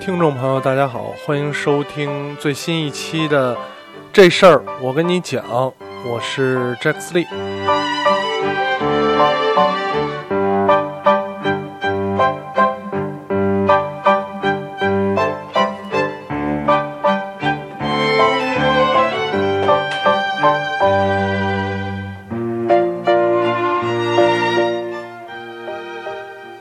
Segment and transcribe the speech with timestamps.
[0.00, 3.54] 听众朋友，大家好，欢迎收听最新一期的
[4.12, 5.44] 《这事儿我跟你讲》，
[6.06, 7.26] 我是 Jack Lee。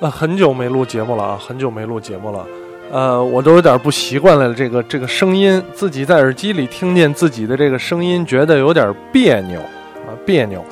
[0.08, 2.48] 很久没录节目了啊，很久没录节目了，
[2.92, 10.64] 呃，我都有点不习惯了，这个这个声音，自己在耳机里听见自己的这个声音，觉得有点别扭啊，别扭。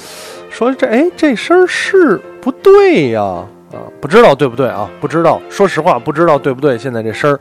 [0.49, 4.89] 说这哎，这声儿是不对呀，啊，不知道对不对啊？
[5.01, 6.77] 不知道，说实话不知道对不对。
[6.77, 7.39] 现在这声儿，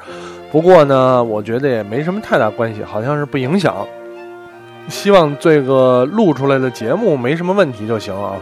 [0.51, 3.77] 不过呢，我觉得也没什么太大关系，好像是不影响。
[4.89, 8.33] 希望这个录出来的节目没什么问题就行啊。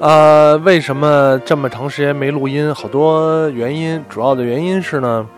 [0.00, 2.74] 呃，为什么这么长时间没录音？
[2.74, 5.28] 好多原因，主要的原因是呢，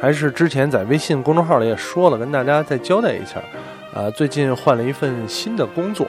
[0.00, 3.42] 还是之前在微信公众号里也说了，跟大家再交代一下。
[3.92, 6.06] 啊，最近换了一份新的工作。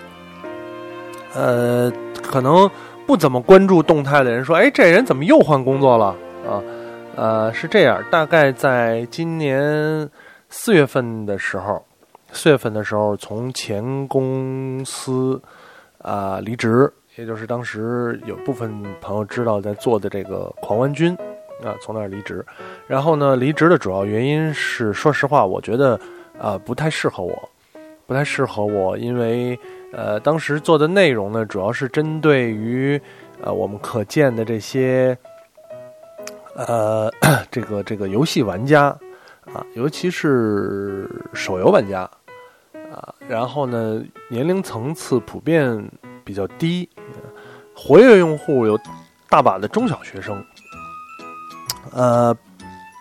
[1.34, 2.70] 呃，可能
[3.08, 6.16] 不怎么关注动态的人说，哎，这人怎么又换工作了？
[6.48, 6.62] 啊，
[7.16, 10.08] 呃，是这样，大概在今年
[10.48, 11.84] 四月份的时候，
[12.32, 15.42] 四月份的时候从前公司
[16.04, 16.94] 啊离职。
[17.20, 21.14] 也就是当时有部分朋友知道在做的这个狂湾军，
[21.62, 22.46] 啊，从那儿离职。
[22.88, 26.00] 然后呢，离职的主要原因是，说实话，我觉得
[26.40, 27.50] 啊不太适合我，
[28.08, 29.60] 不太适合我，因为
[29.92, 33.00] 呃当时做的内容呢，主要是针对于
[33.42, 35.18] 呃我们可见的这些
[36.56, 37.12] 呃
[37.52, 38.98] 这个这个游戏玩家
[39.54, 42.10] 啊，尤其是手游玩家
[42.94, 45.86] 啊，然后呢年龄层次普遍
[46.30, 46.88] 比较低。
[47.74, 48.80] 活跃用户有
[49.30, 50.46] 大把的中小学生，
[51.92, 52.36] 呃，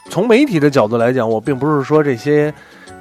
[0.09, 2.55] 从媒体的角度来讲，我并不是说这些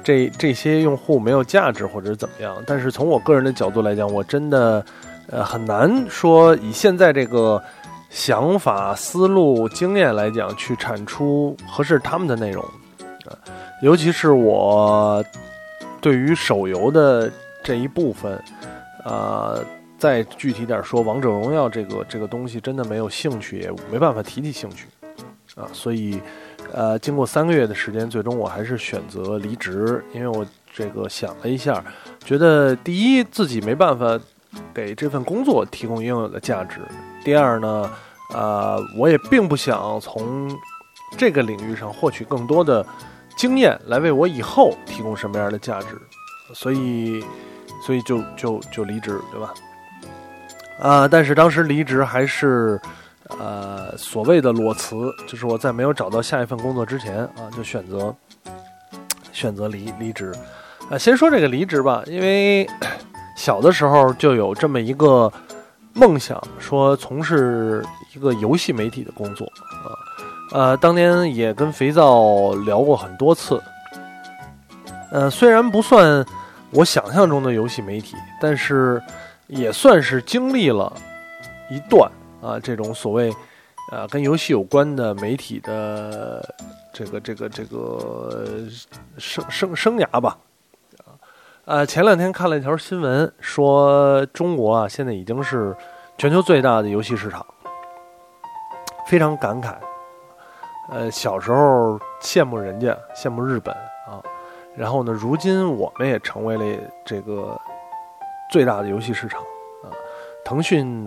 [0.04, 4.84] 这这些用户没有价值或者怎么样，但是从我个人的角度来讲，我真的
[5.30, 7.62] 呃很难说以现在这个
[8.10, 12.62] 想法、思路、经验来讲去产出合适他们的内容
[13.24, 13.32] 啊，
[13.80, 15.24] 尤其是我
[16.02, 17.32] 对于手游的
[17.64, 18.38] 这一部分
[19.02, 19.54] 啊。
[19.98, 24.86] 再具体点说，王者荣耀这个这个东西真的没有兴趣，也没办法提起兴趣，
[25.56, 26.20] 啊，所以，
[26.72, 31.84] 呃，经过三个月的时间，最终我还是选择离职，因为我这个想了一下，
[32.24, 34.18] 觉得第一自己没办法
[34.72, 36.78] 给这份工作提供应有的价值，
[37.24, 37.90] 第二呢，
[38.32, 40.48] 呃，我也并不想从
[41.16, 42.86] 这个领域上获取更多的
[43.36, 46.00] 经验来为我以后提供什么样的价值，
[46.54, 47.24] 所以，
[47.84, 49.52] 所以就就就离职，对吧？
[50.80, 51.08] 啊！
[51.08, 52.80] 但是当时离职还是，
[53.40, 58.14] 呃，所谓的裸辞，就是我在没有找到下一份工作之前啊，就选择
[59.32, 60.32] 选择离离职。
[60.88, 62.64] 啊，先说这个离职吧，因为
[63.36, 65.30] 小的时候就有这么一个
[65.94, 67.84] 梦想，说从事
[68.14, 69.90] 一个游戏媒体的工作啊。
[70.52, 73.60] 呃，当年也跟肥皂聊过很多次。
[75.10, 76.24] 呃，虽然不算
[76.70, 79.02] 我想象中的游戏媒体，但是。
[79.48, 80.92] 也算是经历了
[81.70, 82.10] 一段
[82.42, 83.34] 啊，这种所谓
[83.90, 86.54] 呃跟游戏有关的媒体的
[86.92, 88.44] 这个这个这个
[89.16, 90.36] 生生生涯吧，
[90.98, 91.16] 啊，
[91.64, 95.74] 呃前两天看了一条新闻，说中国啊现在已经是
[96.18, 97.44] 全球最大的游戏市场，
[99.06, 99.74] 非常感慨，
[100.90, 103.74] 呃小时候羡慕人家，羡慕日本
[104.06, 104.20] 啊，
[104.76, 107.58] 然后呢，如今我们也成为了这个。
[108.50, 109.40] 最大的游戏市场
[109.84, 109.92] 啊，
[110.44, 111.06] 腾讯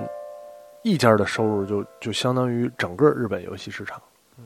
[0.83, 4.01] 一家的收入就就相当于整个日本游戏市场，
[4.38, 4.45] 嗯，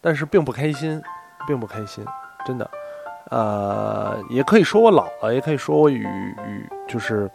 [0.00, 1.02] 但是并不开心，
[1.46, 2.04] 并不开心，
[2.46, 2.70] 真的，
[3.30, 7.30] 呃，也可以说我老了，也可以说我与与就是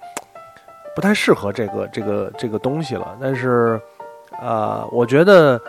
[0.96, 3.18] 不太适合这个这个这个东西了。
[3.22, 3.80] 但是
[4.40, 5.60] 啊，我觉得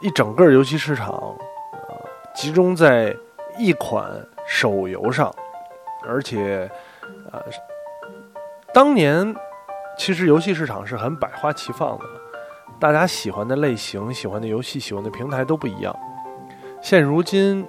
[0.00, 1.14] 一整个游戏市场
[1.72, 1.92] 啊
[2.34, 3.14] 集中在
[3.58, 4.10] 一款
[4.46, 5.34] 手游上，
[6.06, 6.70] 而且
[7.30, 7.42] 啊。
[8.74, 9.32] 当年，
[9.96, 12.04] 其实游戏市场是很百花齐放的，
[12.80, 15.96] 大家喜欢的类型、喜欢的游戏、喜欢的平台都不一样。
[16.82, 17.64] 现如今，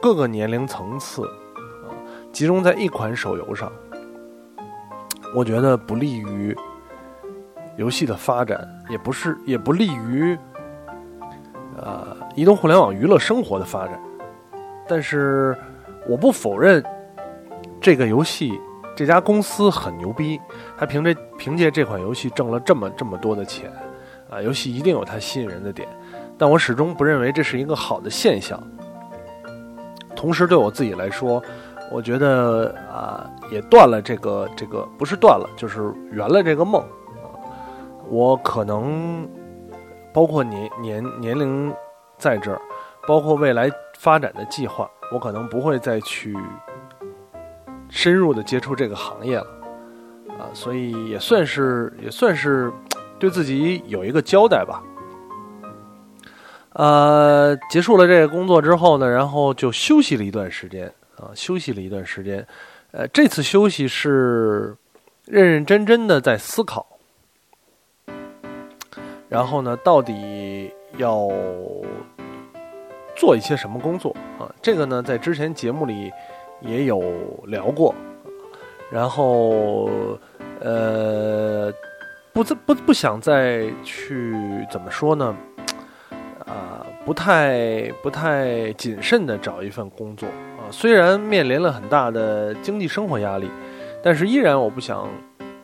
[0.00, 1.90] 各个年龄层次啊，
[2.32, 3.72] 集中在一款手游上，
[5.34, 6.56] 我觉得不利于
[7.76, 10.38] 游戏的发展，也不是也不利于
[11.76, 14.00] 呃移动互联网娱乐生活的发展。
[14.86, 15.58] 但是，
[16.08, 16.80] 我不否认
[17.80, 18.56] 这个游戏。
[18.98, 20.40] 这家公司很牛逼，
[20.76, 23.70] 他凭着凭借这款游戏挣了这么这么多的钱，
[24.28, 25.88] 啊，游戏一定有它吸引人的点。
[26.36, 28.60] 但我始终不认为这是一个好的现象。
[30.16, 31.40] 同时，对我自己来说，
[31.92, 36.82] 我觉得啊，也断了这个这个不是断了，就是圆了这个梦。
[38.08, 39.28] 我可能
[40.12, 41.72] 包括年年年龄
[42.16, 42.60] 在这儿，
[43.06, 46.36] 包括未来发展的计划，我可能不会再去
[47.90, 49.46] 深入的接触这个行业了
[50.38, 52.72] 啊，所以也算是也算是
[53.18, 54.82] 对自己有一个交代吧。
[56.74, 60.86] 呃，结束了这个工作之后呢，然后就休息了一段时间
[61.16, 62.46] 啊，休息了一段时间。
[62.92, 64.76] 呃，这次休息是
[65.24, 66.86] 认认真真的在思考，
[69.28, 71.28] 然后呢，到底要
[73.16, 74.48] 做一些什么工作啊？
[74.62, 76.12] 这个呢，在之前节目里
[76.60, 77.02] 也有
[77.46, 77.94] 聊过，
[78.90, 79.88] 然后
[80.60, 81.72] 呃，
[82.32, 84.34] 不不不想再去
[84.70, 85.36] 怎么说呢？
[86.46, 90.26] 啊，不太不太谨慎的找一份工作
[90.56, 93.50] 啊，虽然面临了很大的经济生活压力，
[94.02, 95.06] 但是依然我不想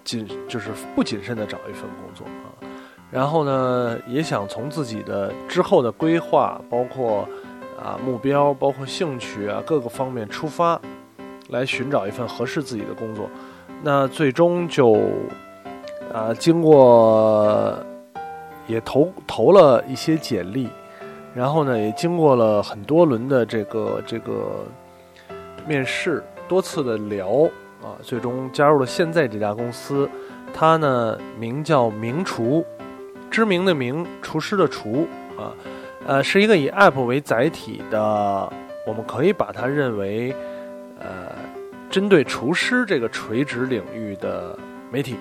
[0.05, 2.53] 谨就是不谨慎的找一份工作啊。
[3.11, 7.27] 然后呢，也想从自己的之后的规划，包括
[7.79, 10.81] 啊目标，包括兴趣啊各个方面出发，
[11.49, 13.29] 来寻找一份合适自己的工作。
[13.83, 14.99] 那最终就
[16.13, 17.77] 啊经过。
[18.67, 20.71] 也投投了一些简历，
[21.35, 24.65] 然后呢，也经过了很多轮的这个这个
[25.67, 27.43] 面试，多次的聊
[27.83, 30.09] 啊，最终加入了现在这家公司。
[30.55, 32.65] 它呢名叫名厨，
[33.31, 35.07] 知名的名，厨师的厨
[35.37, 35.53] 啊，
[36.07, 38.53] 呃，是一个以 App 为载体的，
[38.87, 40.35] 我们可以把它认为
[41.01, 41.33] 呃，
[41.89, 44.59] 针对厨师这个垂直领域的
[44.91, 45.17] 媒体。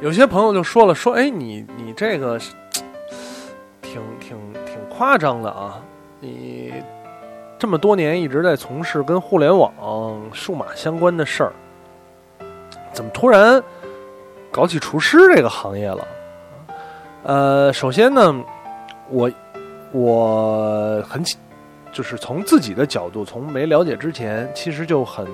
[0.00, 2.38] 有些朋友就说了，说哎，你你这个
[3.82, 5.82] 挺挺挺夸张的啊！
[6.20, 6.72] 你
[7.58, 9.72] 这么多年一直在从事跟互联网、
[10.32, 11.52] 数码相关的事儿，
[12.92, 13.60] 怎么突然
[14.52, 16.06] 搞起厨师这个行业了？
[17.24, 18.44] 呃，首先呢，
[19.08, 19.30] 我
[19.92, 21.22] 我很
[21.92, 25.26] 就是从自己的角度，从没了解之前，其实就很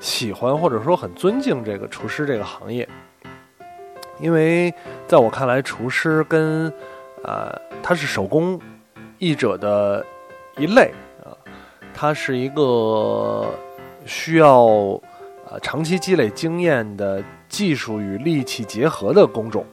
[0.00, 2.88] 喜欢或者说很尊敬这个厨师这个行业。
[4.20, 4.72] 因为
[5.08, 6.72] 在我看来，厨师跟，
[7.24, 7.52] 呃，
[7.82, 8.58] 他是手工
[9.18, 10.06] 艺者的
[10.56, 10.92] 一类
[11.24, 11.34] 啊，
[11.92, 13.52] 他是一个
[14.06, 14.62] 需要
[15.50, 19.66] 呃长期积累经验的技术与力气结合的工种。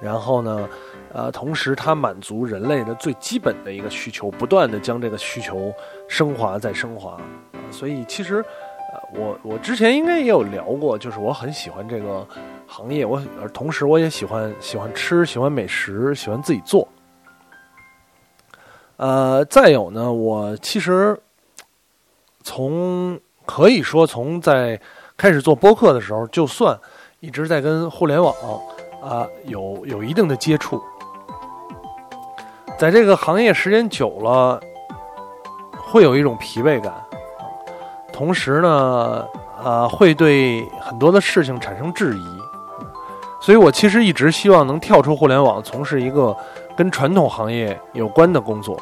[0.00, 0.66] 然后呢，
[1.12, 5.72] 呃，同时它满足人类的最基本的一个需求，不断的将这个需求
[6.08, 7.20] 升华再升华。
[7.70, 8.44] 所以其实，
[8.92, 12.26] 呃，我我之前应该也有聊过，就是我很喜欢这个。
[12.74, 13.20] 行业，我
[13.52, 16.88] 同时我也喜欢喜欢吃，喜欢美食，喜欢自己做。
[18.96, 21.14] 呃，再有呢，我其实
[22.42, 24.80] 从可以说从在
[25.18, 26.74] 开始做播客的时候，就算
[27.20, 28.34] 一直在跟互联网
[29.02, 30.82] 啊有有一定的接触，
[32.82, 34.60] 在这个行业时间久了，
[35.78, 36.92] 会有一种疲惫感，
[38.12, 39.24] 同时呢，
[39.62, 42.26] 呃，会对很多的事情产生质疑。
[43.40, 46.36] 所以我其实一直希望能跳出互联网，从事一个
[46.76, 48.76] 跟传统行业有关的工作。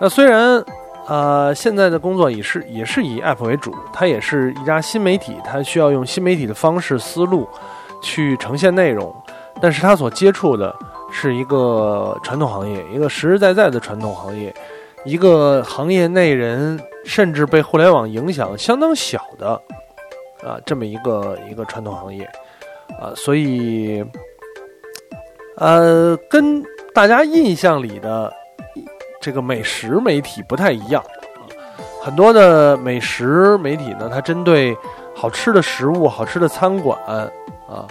[0.00, 0.64] 那虽然，
[1.06, 7.46] 呃，现在的工作也是也是以 App 为主，它也是一家新媒体，它需要用新媒体的方式思路
[8.00, 9.14] 去呈现内容，
[9.60, 10.74] 但是它所接触的
[11.16, 14.52] 是一个传统行业，一个实实在在的传统行业，
[15.04, 19.50] 一个行业内人甚至被互联网影响相当小的
[20.42, 22.28] 啊这么一个一个传统行业。
[23.00, 24.04] 啊，所以，
[25.56, 26.62] 呃，跟
[26.94, 28.32] 大家印象里的
[29.20, 31.48] 这个美食媒体不太一样啊。
[32.02, 34.76] 很多的美食媒体呢，它针对
[35.14, 36.96] 好吃的食物、好吃的餐馆
[37.66, 37.88] 啊，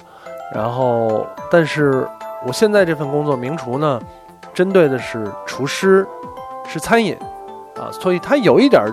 [0.54, 2.08] 然后，但是
[2.46, 4.02] 我现在这份工作，名厨呢，
[4.54, 6.06] 针对的是厨师，
[6.68, 7.18] 是餐饮
[7.78, 8.84] 啊，所以它有一点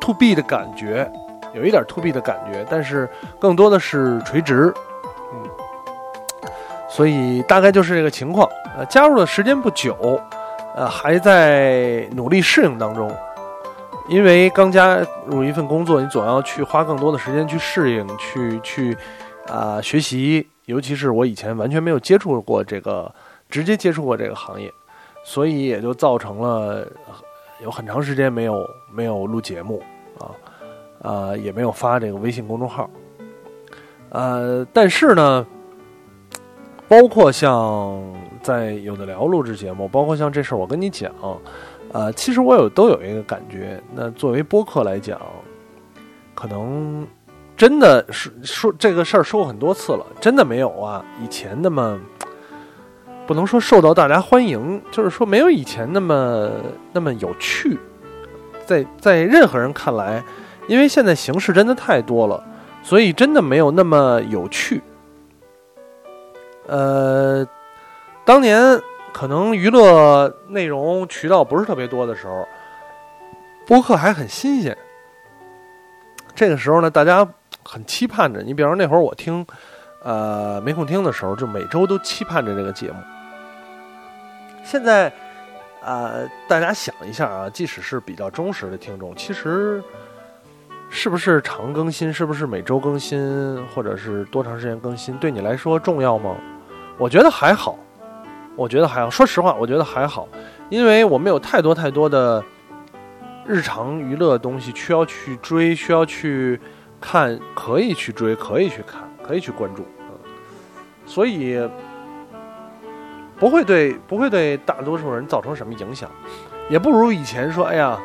[0.00, 1.10] to B 的感觉，
[1.54, 4.72] 有一点 to B 的感觉，但是更多的是垂直。
[5.32, 5.50] 嗯，
[6.88, 8.48] 所以大概就是这个情况。
[8.76, 10.20] 呃，加入的时间不久，
[10.74, 13.10] 呃，还在努力适应当中。
[14.08, 18.96] 因为刚加入一份工作，你总要去花更多的时间去适应，去去
[19.48, 20.46] 啊学习。
[20.66, 23.12] 尤其是我以前完全没有接触过这个，
[23.48, 24.72] 直接接触过这个行业，
[25.24, 26.86] 所以也就造成了
[27.62, 29.82] 有很长时间没有没有录节目
[30.18, 30.30] 啊
[31.02, 32.90] 啊，也没有发这个微信公众号。
[34.10, 35.46] 呃，但是呢，
[36.88, 38.02] 包括像
[38.42, 41.12] 在有的聊录制节目，包括像这事儿我跟你讲，
[41.92, 45.20] 呃，其实我有都有一个感觉，那作为播客来讲，
[46.34, 47.06] 可能
[47.56, 51.98] 真的是说这个事儿说过很多次了，真的没有啊，以前那么
[53.26, 56.50] 不能说受到大家欢迎，就是说没有以前那么
[56.92, 57.78] 那么有趣，
[58.66, 60.22] 在在任何人看来，
[60.68, 62.44] 因为现在形式真的太多了，
[62.82, 64.82] 所以真的没有那么有趣。
[66.66, 67.46] 呃，
[68.24, 68.78] 当年
[69.14, 72.46] 可能娱乐内容渠道不是特别多的时候，
[73.66, 74.76] 播客还很新鲜。
[76.34, 77.26] 这个时候呢，大家
[77.66, 78.42] 很期盼着。
[78.42, 79.44] 你比方说那会儿我听，
[80.02, 82.96] 呃，没空听的时候，就每周都期盼着这个节目。
[84.64, 85.12] 现在，
[85.82, 89.82] 呃，大家想一下啊，即使是比较忠实的听众，其实
[90.88, 96.36] 是不是常更新，是不是每周更新，或者是多长时间更新，对你来说重要吗？
[96.98, 97.78] 我觉得还好，
[98.56, 99.10] 我觉得还好。
[99.10, 100.28] 说实话，我觉得还好，
[100.70, 102.42] 因为我们有太多太多的
[103.46, 106.58] 日常娱乐东西需要去追，需要去
[107.00, 110.18] 看，可以去追，可以去看，可以去关注，嗯，
[111.04, 111.58] 所以
[113.38, 116.10] 不会对不会对大多数人造成什么影响，
[116.70, 118.00] 也不如以前说，哎呀，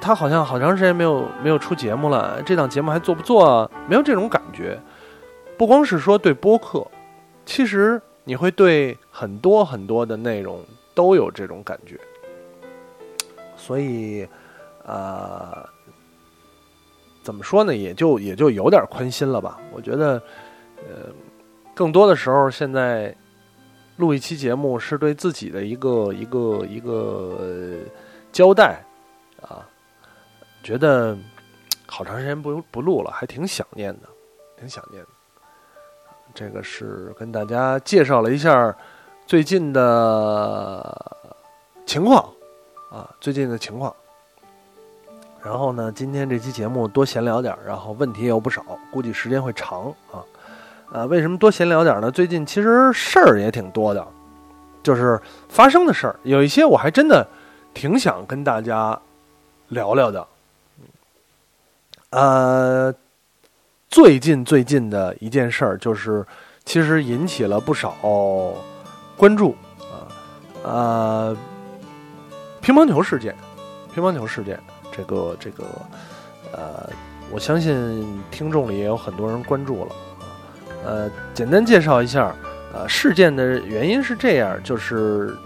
[0.00, 3.70] 他好像好长时间没有没有出节目了，这档节目还做不做？
[3.88, 4.80] 没有这种感觉，
[5.56, 6.86] 不光是说对播客。
[7.44, 11.96] 其实你会对很多很多的内容都有这种感觉，
[13.56, 14.26] 所以，
[14.84, 15.64] 呃，
[17.26, 17.74] 怎么说呢？
[17.74, 19.58] 也就也就有点宽心了吧。
[19.72, 20.22] 我觉得，
[20.76, 21.10] 呃，
[21.74, 23.12] 更多的时候，现在
[23.96, 27.80] 录一期节目是对自己的一个一个一个
[28.30, 28.80] 交代
[29.42, 29.66] 啊。
[30.62, 31.18] 觉得
[31.84, 34.08] 好长时间不不录了，还挺想念的，
[34.56, 35.08] 挺想念的。
[36.32, 38.72] 这个是跟大家介绍了一下
[39.26, 41.16] 最近的
[41.86, 42.22] 情况
[42.92, 43.92] 啊，最近的情况。
[45.46, 50.18] 然后呢，今天这期节目多闲聊点然后问题也有不少，估计时间会长啊。
[50.90, 52.10] 呃，为什么多闲聊点呢？
[52.10, 54.04] 最近其实事儿也挺多的，
[54.82, 57.24] 就是发生的事儿，有一些我还真的
[57.72, 59.00] 挺想跟大家
[59.68, 60.26] 聊聊的。
[62.10, 62.92] 呃。
[63.88, 66.26] 最近最近的一件事儿，就是
[66.64, 67.94] 其实引起了不少
[69.16, 69.94] 关注啊，
[70.64, 71.36] 呃，
[72.60, 73.34] 乒乓球事件，
[73.94, 74.60] 乒乓球事件，
[74.96, 75.64] 这个这个，
[76.52, 76.88] 呃，
[77.30, 79.92] 我相信听众里也有很多人关注了，
[80.84, 82.34] 呃，简单介绍一下，
[82.72, 85.36] 呃，事件的原因是这样，就是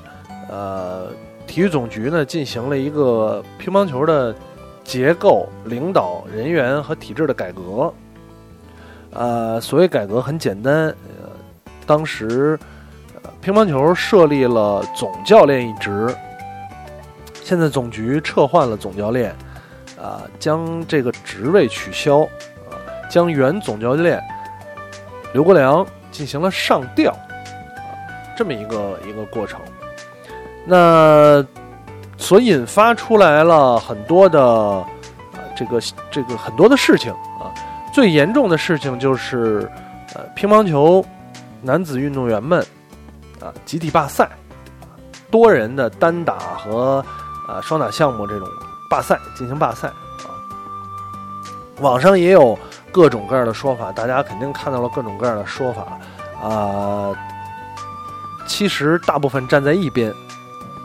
[0.48, 1.08] 呃，
[1.46, 4.34] 体育总局呢进行了一个乒乓球的
[4.84, 7.92] 结构、领导人员和体制的改革。
[9.12, 11.30] 呃，所谓改革很简单，呃，
[11.84, 12.56] 当时，
[13.40, 16.14] 乒乓球设立了总教练一职，
[17.50, 19.34] 现在总局撤换了总教练，
[20.00, 22.78] 啊，将这个职位取消，啊，
[23.10, 24.22] 将原总教练
[25.34, 27.90] 刘国梁进行了上调，啊，
[28.36, 29.60] 这么一个一个过程，
[30.64, 31.44] 那
[32.16, 34.86] 所引发出来了很多的，啊，
[35.56, 37.10] 这个这个很多的事情。
[37.40, 37.50] 啊
[37.92, 39.68] 最严重的事情就是，
[40.14, 41.04] 呃，乒乓球
[41.60, 42.64] 男子运动员们
[43.40, 44.30] 啊集体罢赛，
[45.32, 47.04] 多人的单打和
[47.50, 48.48] 啊双打项目这种
[48.88, 50.30] 罢赛进行罢赛啊。
[51.80, 52.58] 网上也有
[52.92, 55.98] 各种各样的说法，大家肯定看到了各种各样的说法
[56.48, 57.12] 啊。
[58.46, 60.14] 其实大部分站在一边，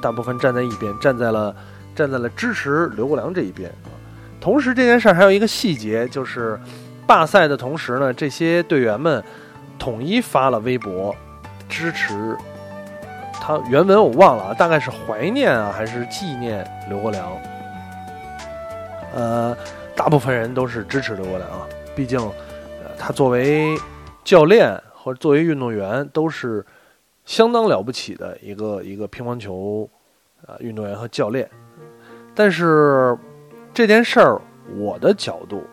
[0.01, 1.55] 大部分站在一边，站在了
[1.95, 3.89] 站在了支持刘国梁这一边啊。
[4.41, 6.59] 同时，这件事儿还有一个细节就是。
[7.07, 9.23] 罢赛的同时呢，这些队员们
[9.77, 11.15] 统一发了微博
[11.69, 12.35] 支持
[13.45, 13.59] 他。
[13.69, 17.31] 原文我忘了啊，大概是怀念啊，还是纪念刘国梁？
[19.13, 19.55] 呃，
[19.95, 23.77] 大部分人都是支持刘国梁啊，毕竟呃，他作为
[24.23, 26.65] 教练或者作为运动员都是
[27.23, 29.87] 相当了不起的一个一个乒乓球
[30.47, 31.47] 啊运动员和教练。
[32.33, 33.15] 但是
[33.73, 34.41] 这件事儿，
[34.75, 35.63] 我的角度。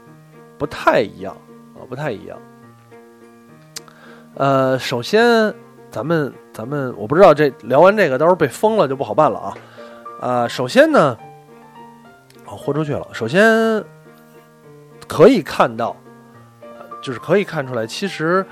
[0.58, 1.36] 不太一样
[1.74, 2.38] 啊，不太一样。
[4.36, 5.52] 呃，首先，
[5.90, 9.56] 咱们咱们我不知道这聊完这个，到时候被封了就不好办了啊。
[10.20, 11.16] 呃，首先呢，
[12.46, 13.06] 哦，豁出去了。
[13.12, 13.82] 首先
[15.08, 15.96] 可以看到，
[17.02, 18.44] 就是可以看出来，其实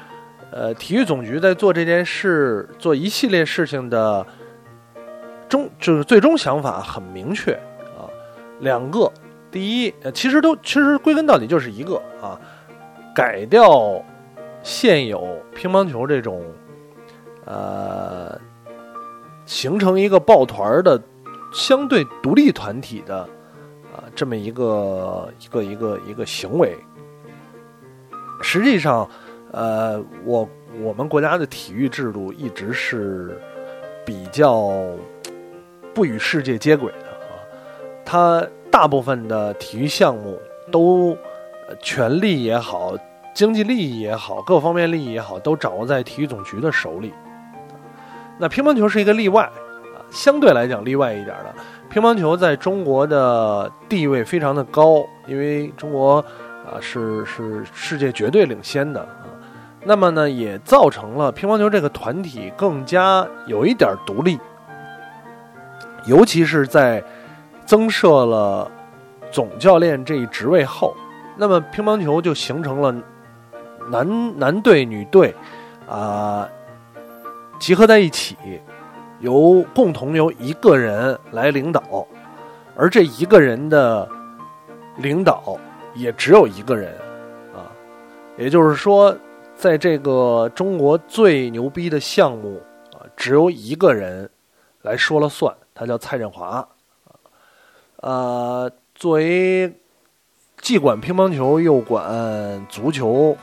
[0.51, 4.27] 呃，体育总局在做这件事、做一系列事情的
[5.49, 7.53] 终，就是最终想法很明确
[7.97, 8.09] 啊，
[8.61, 9.13] 两个。
[9.53, 12.41] 第一，其实都其实归根到底就是一个啊，
[13.15, 14.03] 改掉
[14.63, 16.43] 现有乒乓球这种
[17.45, 18.39] 呃，
[19.47, 21.01] 形成一个抱团的
[21.53, 23.19] 相对独立团体的
[23.93, 26.77] 啊这么一个一个一个一个行为。
[28.43, 29.09] 实际上，
[29.53, 30.49] 呃，我
[30.83, 33.41] 我们国家的体育制度一直是
[34.07, 34.71] 比较
[35.93, 37.35] 不与世界接轨的啊，
[38.05, 40.39] 它大部分的体育项目
[40.71, 41.17] 都
[41.83, 42.95] 权力也好。
[43.33, 47.15] 经济利益也好，各方面利益也好，都掌握在体育总局的手里。
[48.41, 51.55] 那乒乓球是一个例外啊，相对来讲例外一点的。
[51.91, 56.17] 乒乓球在中国的地位非常的高，因为中国
[56.65, 59.27] 啊是是世界绝对领先的啊。
[59.85, 64.39] 那么呢，也造成了乒乓球这个团体更加有一点独立，
[66.07, 67.05] 尤其是在
[67.67, 68.71] 增设了
[69.31, 70.97] 总教练这一职位后，
[71.37, 72.95] 那么乒乓球就形成了。
[73.91, 75.35] 男男队、女队，
[75.89, 76.47] 啊，
[77.61, 78.37] 集合在一起，
[79.21, 82.07] 由共同由一个人来领导，
[82.75, 84.09] 而这一个人的
[84.97, 85.59] 领导
[85.95, 86.91] 也只有一个人，
[87.55, 87.69] 啊，
[88.39, 89.15] 也就是说，
[89.55, 92.63] 在这个中国最牛逼的项目
[92.95, 94.29] 啊，只有一个人
[94.81, 96.67] 来说了算，他叫蔡振华，
[97.05, 97.13] 啊，
[97.99, 99.71] 呃作为
[100.63, 103.37] 既管乒乓球又管足球。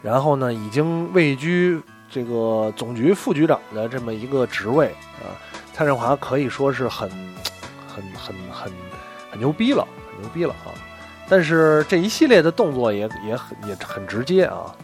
[0.00, 4.86] 然后呢，已经位居这个总局副局长的这么一个职位
[5.20, 5.36] 啊，
[5.72, 7.08] 蔡振华可以说是很、
[7.86, 8.72] 很、很、很、
[9.30, 10.72] 很牛逼了，很牛逼了啊！
[11.28, 14.74] 但是这一系列的动作也也很也很直接啊，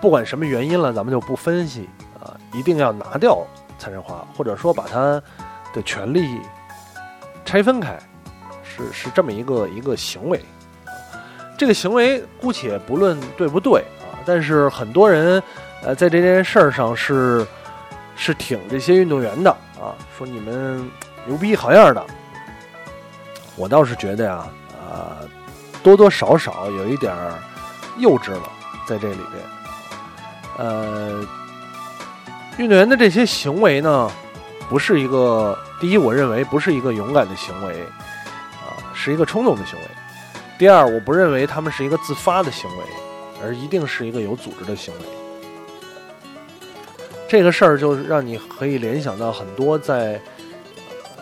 [0.00, 1.88] 不管什么原因了，咱们就不分析
[2.18, 3.46] 啊，一定要拿掉
[3.78, 5.22] 蔡振华，或者说把他
[5.74, 6.40] 的权力
[7.44, 7.98] 拆分开，
[8.62, 10.42] 是是这么一个一个行为。
[11.58, 14.16] 这个行为姑且不论对不对啊。
[14.24, 15.42] 但是很多人，
[15.82, 17.46] 呃，在这件事儿上是
[18.14, 20.88] 是挺这些运动员的啊，说你们
[21.26, 22.04] 牛逼好样的。
[23.56, 25.16] 我倒是觉得呀，啊，
[25.82, 27.14] 多多少少有一点
[27.98, 28.50] 幼稚了，
[28.86, 29.42] 在这里边。
[30.58, 31.24] 呃，
[32.58, 34.10] 运动员的这些行为呢，
[34.68, 37.82] 不是一个第一，我认为不是一个勇敢的行为，
[38.60, 39.84] 啊，是一个冲动的行为。
[40.58, 42.84] 第二，我不认为他们是一个自发的行为。
[43.42, 45.00] 而一定是一个有组织的行为，
[47.30, 50.20] 这个事儿就让你可以联想到很多在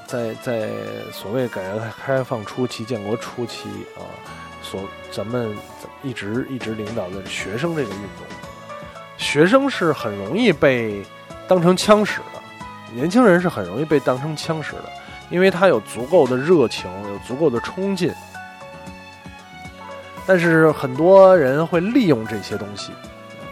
[0.07, 0.71] 在在
[1.13, 4.01] 所谓改革开放初期、建国初期啊，
[4.63, 4.81] 所
[5.13, 5.55] 咱们
[6.03, 8.25] 一直一直领导的学生这个运动，
[9.19, 11.05] 学生是很容易被
[11.47, 12.41] 当成枪使的，
[12.95, 14.85] 年轻人是很容易被当成枪使的，
[15.29, 18.11] 因为他有足够的热情，有足够的冲劲。
[20.27, 22.93] 但是很多人会利用这些东西，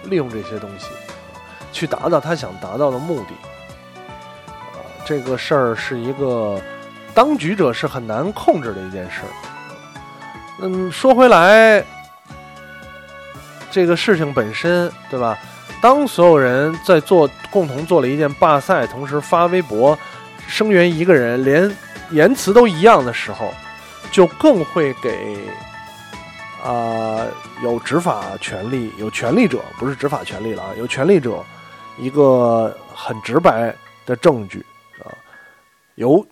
[0.04, 0.86] 利用这些东西，
[1.76, 3.34] 去达到他想达到的目的。
[4.72, 6.58] 啊，这个事儿是一个
[7.12, 9.20] 当局者是很难控制的一件事。
[10.62, 11.84] 嗯，说回来，
[13.70, 15.38] 这个事情本身，对吧？
[15.82, 19.98] 当所有人在做共同做了一件罢赛，同时发微博
[20.46, 21.76] 声援一个人，连
[22.10, 23.52] 言辞都一样的时候，
[24.10, 25.36] 就更会给。
[26.64, 27.20] 啊，
[27.62, 31.44] 有执法权利，有权利者不是执法权利了啊，有权利者
[31.98, 34.64] 一个很直白的证据
[35.02, 35.10] 啊，
[35.94, 36.24] 有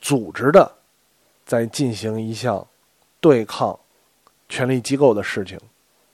[0.00, 0.70] 组织的
[1.44, 2.64] 在进行一项
[3.20, 3.78] 对抗
[4.48, 5.58] 权力机构的事情，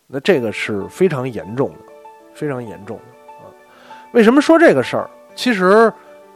[0.06, 1.78] 那这个是非常严重的，
[2.34, 3.48] 非常严重的啊。
[4.12, 5.10] 为什么说这个事儿？
[5.34, 5.92] 其实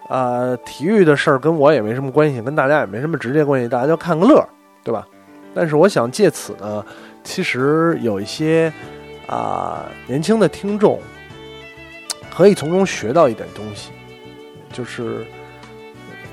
[0.08, 4.48] 啊，体育的事儿跟我也没什么关系，跟大家也没什么直接关系，大家就看个乐儿，
[4.82, 5.06] 对吧？
[5.54, 6.84] 但是我想借此呢。
[7.24, 8.72] 其实有一些
[9.26, 11.00] 啊年轻的听众
[12.36, 13.90] 可以从中学到一点东西，
[14.70, 15.26] 就是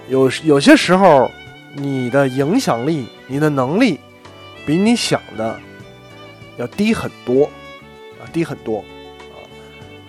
[0.10, 1.32] 有有些时候
[1.76, 3.98] 你的影响力、你的能力
[4.66, 5.58] 比你想的
[6.58, 7.46] 要低很多
[8.20, 8.84] 啊，低很多
[9.32, 9.39] 啊，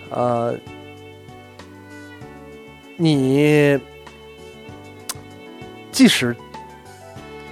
[0.09, 0.55] 呃，
[2.97, 3.79] 你
[5.93, 6.35] 即使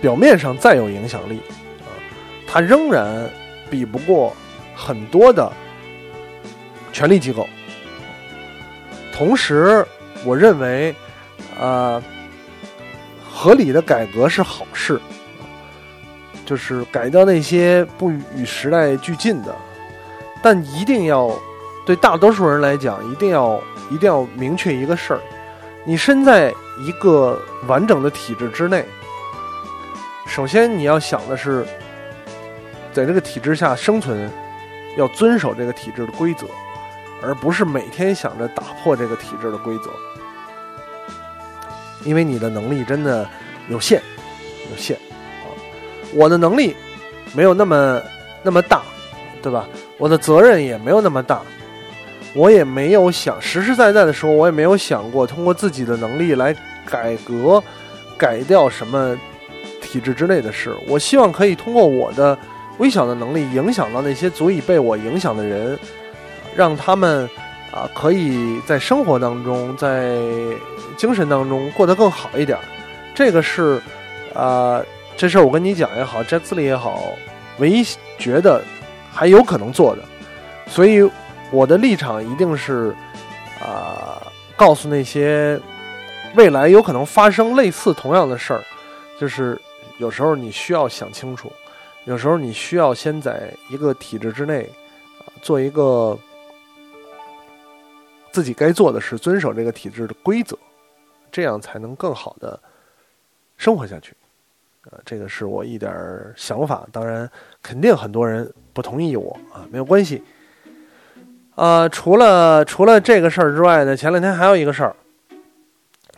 [0.01, 1.39] 表面上再有影响力。
[2.45, 3.29] 他仍然
[3.71, 4.36] 比不过
[4.75, 5.49] 很多的
[6.91, 7.47] 权力机构。
[9.23, 9.86] 同时，
[10.25, 10.93] 我认为，
[11.57, 12.03] 呃，
[13.31, 14.99] 合理的改革是好事，
[16.45, 19.55] 就是改掉那些不与时代俱进的。
[20.41, 21.31] 但一定要
[21.86, 25.21] 对大多数人来讲，一定要一定要明确一个事儿：
[25.86, 26.53] 你身在
[26.86, 28.83] 一个完整的体制之内，
[30.27, 31.65] 首先你要想的是。
[32.91, 34.29] 在这个体制下生存，
[34.97, 36.45] 要遵守这个体制的规则，
[37.23, 39.89] 而不是每天想着打破这个体制的规则。
[42.05, 43.25] 因为你的能力真的
[43.69, 44.01] 有限，
[44.69, 45.47] 有限啊！
[46.13, 46.75] 我的能力
[47.33, 48.01] 没有那么
[48.43, 48.81] 那么大，
[49.41, 49.65] 对吧？
[49.97, 51.41] 我的责任也没有那么大，
[52.36, 56.53] 我也没有想实实在在的说，我也没有想过通过自己的能力来
[56.86, 57.63] 改革、
[58.17, 59.17] 改掉什么
[59.81, 60.75] 体制之内的事。
[60.88, 62.38] 我希望可以通过我的
[62.79, 65.79] 微小的能力，影响到那些足以被我影响的人，
[66.55, 67.29] 让他们
[67.71, 70.17] 啊可以在生活当中，在。
[70.95, 72.55] 精神当中过得更好一点，
[73.15, 73.81] 这个是，
[74.35, 74.79] 啊，
[75.17, 77.01] 这事儿我跟你讲也好，在资里也好，
[77.57, 77.83] 唯一
[78.19, 78.63] 觉得
[79.11, 80.03] 还有可能做的，
[80.67, 81.01] 所以
[81.51, 82.95] 我的立场一定是，
[83.59, 84.21] 啊，
[84.55, 85.59] 告诉那些
[86.35, 88.63] 未来有可能发生类似同样的事儿，
[89.19, 89.59] 就是
[89.97, 91.51] 有时候你需要想清楚，
[92.05, 94.69] 有时候你需要先在一个体制之内，
[95.41, 96.15] 做一个
[98.33, 100.57] 自己该做的是，遵守这个体制的规则。
[101.31, 102.59] 这样才能更好的
[103.57, 104.15] 生活下去，
[104.83, 105.91] 啊，这个是我一点
[106.35, 106.87] 想法。
[106.91, 107.27] 当然，
[107.61, 110.21] 肯定很多人不同意我啊，没有关系。
[111.55, 114.95] 啊，除了除了这个事儿之外呢，前两天还有一个事儿，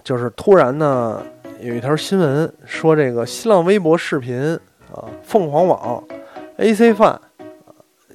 [0.03, 1.23] 就是突然呢
[1.61, 4.59] 有一条新闻说，这个新浪微博视频
[4.93, 6.03] 啊，凤凰网、
[6.57, 7.21] AC 范，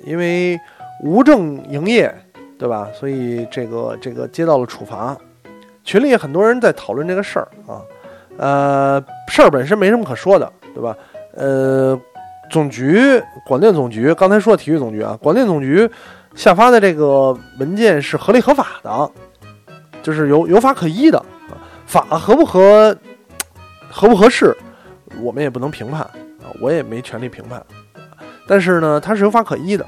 [0.05, 0.61] 因为
[1.03, 2.15] 无证营业，
[2.61, 2.87] 对吧？
[2.93, 5.17] 所以这个这个接到了处罚。
[5.83, 7.81] 群里很多人在讨论这个事儿啊，
[8.37, 10.95] 呃，事儿本身没什么可说的，对吧？
[11.35, 11.99] 呃，
[12.51, 13.01] 总局
[13.47, 15.91] 广电总局刚才说体育总局啊，广电总局
[16.35, 19.11] 下发的这个文件是合理合法的，
[20.03, 21.57] 就是有有法可依的啊。
[21.87, 22.95] 法合不合
[23.91, 24.55] 合不合适，
[25.23, 27.65] 我们也不能评判啊，我也没权利评判。
[28.47, 29.87] 但是呢，它是有法可依的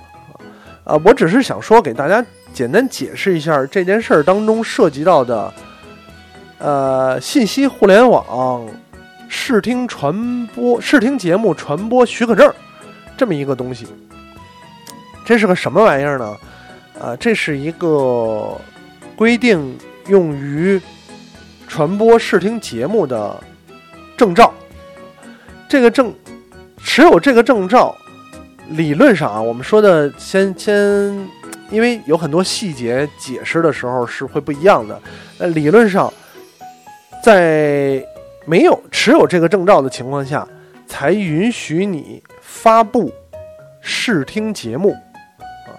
[0.84, 0.98] 啊。
[1.04, 5.52] 我只是想说给大家简单解释一下这件事儿当中涉及到的。
[6.58, 8.64] 呃，信息互联网
[9.28, 12.54] 视听传播、视听节目传播许可证，
[13.16, 13.84] 这么一个东西，
[15.24, 16.36] 这是个什么玩意儿呢？
[17.00, 18.56] 啊，这是一个
[19.16, 20.80] 规定用于
[21.66, 23.42] 传播视听节目的
[24.16, 24.54] 证照。
[25.68, 26.14] 这个证
[26.78, 27.96] 持有这个证照，
[28.68, 31.28] 理论上啊，我们说的先先，
[31.72, 35.00] 因为有很多细节解释的时候是会不一样的。
[35.38, 36.12] 呃，理论上。
[37.24, 38.04] 在
[38.46, 40.44] 没有持有这个证照的情况下，
[40.88, 43.12] 才允许你发布
[43.80, 45.70] 视听节目啊。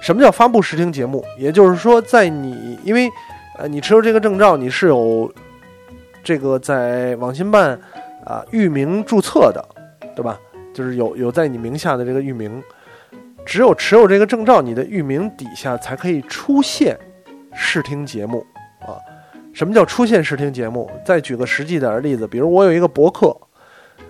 [0.00, 1.24] 什么叫发布视听节目？
[1.38, 3.08] 也就是说，在你因为
[3.56, 5.32] 呃你持有这个证照，你是有
[6.24, 7.80] 这个在网信办
[8.24, 9.64] 啊域名注册的，
[10.16, 10.36] 对吧？
[10.74, 12.60] 就是有有在你名下的这个域名，
[13.48, 16.94] 只有持有这个证照，你的域名底下才可以出现
[17.54, 18.46] 视听节目
[18.80, 19.00] 啊。
[19.54, 20.88] 什么叫出现视听节目？
[21.02, 23.34] 再举个实际点的例子，比如我有一个博客，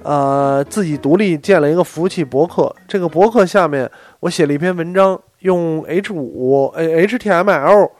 [0.02, 7.92] 呃，自己独立建了一个服务器博客，这个博客下面我写了一篇文章，用 H 五、呃 HTML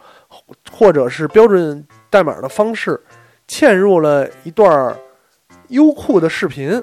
[0.73, 3.01] 或者是标准代码的方式
[3.47, 4.97] 嵌入了一段
[5.69, 6.83] 优酷的视频，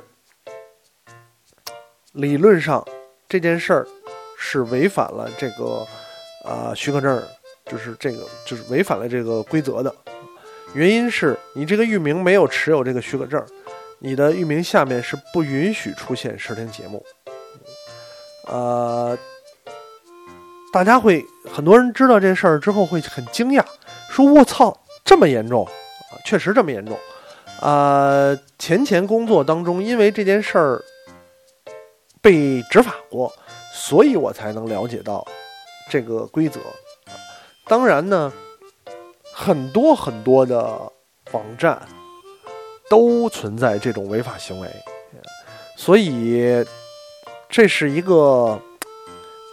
[2.13, 2.81] 理论上
[3.27, 3.85] 这件事儿
[4.37, 5.85] 是违反了这个
[6.43, 7.23] 啊许可证，
[7.65, 9.93] 就是这个就是违反了这个规则的。
[10.73, 13.43] 原因是你这个域名没有持有这个许可证，
[13.99, 17.03] 你的域名下面是不允许出现视听节目。
[18.47, 19.17] 呃，
[20.73, 23.63] 大家会很多人知道这事儿之后会很惊讶，
[24.09, 26.97] 说“我操，这么严重啊！”确实这么严重。
[27.61, 30.83] 啊，前前工作当中，因为这件事儿
[32.21, 33.33] 被执法过，
[33.75, 35.23] 所以我才能了解到
[35.91, 36.59] 这个规则。
[37.67, 38.31] 当然呢。
[39.37, 40.79] 很多很多的
[41.33, 41.77] 网站
[42.89, 44.69] 都存在这种违法行为，
[45.75, 46.65] 所以
[47.49, 48.57] 这是一个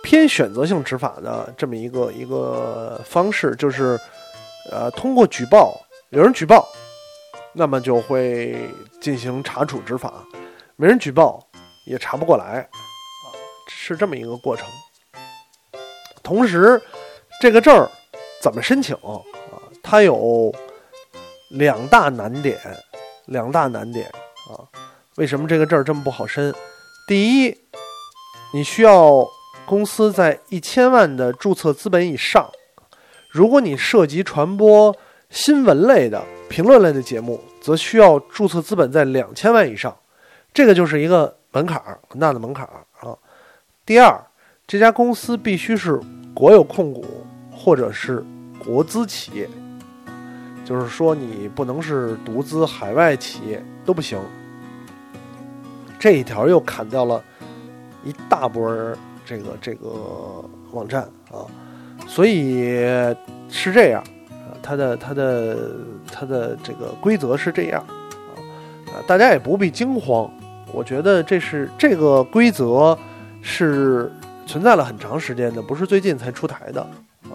[0.05, 3.99] 偏选择性执法的这么一个一个方式，就是
[4.71, 5.75] 呃，通过举报，
[6.11, 6.69] 有人举报，
[7.53, 8.57] 那么就会
[9.01, 10.13] 进行查处执法；
[10.77, 11.45] 没人举报，
[11.87, 12.69] 也查不过来，
[13.85, 14.64] 是这么一个过程。
[16.23, 16.81] 同时，
[17.40, 17.90] 这个证儿
[18.40, 19.18] 怎么申请啊？
[19.83, 20.55] 它有
[21.51, 22.57] 两大难点，
[23.27, 24.07] 两大难点
[24.49, 24.62] 啊！
[25.16, 26.55] 为什么这个证儿这么不好申？
[27.09, 27.59] 第一，
[28.55, 29.27] 你需要
[29.66, 32.49] 公司在一千万的注册资本以上。
[33.31, 34.97] 如果你涉及传播
[35.29, 39.97] 新闻类的、评论类的节目，则需要注册资本在两千万以上。
[40.55, 43.18] 这个就是一个门槛儿，很大的门槛儿啊。
[43.85, 44.25] 第二，
[44.66, 46.01] 这家公司必须是
[46.35, 47.05] 国有控股。
[47.55, 48.25] 或者是
[48.59, 49.49] 国资企业，
[50.64, 54.18] 就是说你不能是独资海外企业都不行。
[55.97, 57.23] 这一条又砍掉了
[58.03, 58.68] 一大波
[59.25, 59.88] 这个这个
[60.73, 61.47] 网站啊，
[62.09, 62.75] 所以
[63.49, 65.71] 是这样啊，它的它的
[66.11, 67.81] 它的这个规则是这样
[68.87, 70.29] 啊，大家也不必惊慌，
[70.73, 72.99] 我觉得这是这个规则
[73.42, 74.11] 是
[74.46, 76.81] 存在了很长时间的，不是最近才出台的
[77.24, 77.35] 啊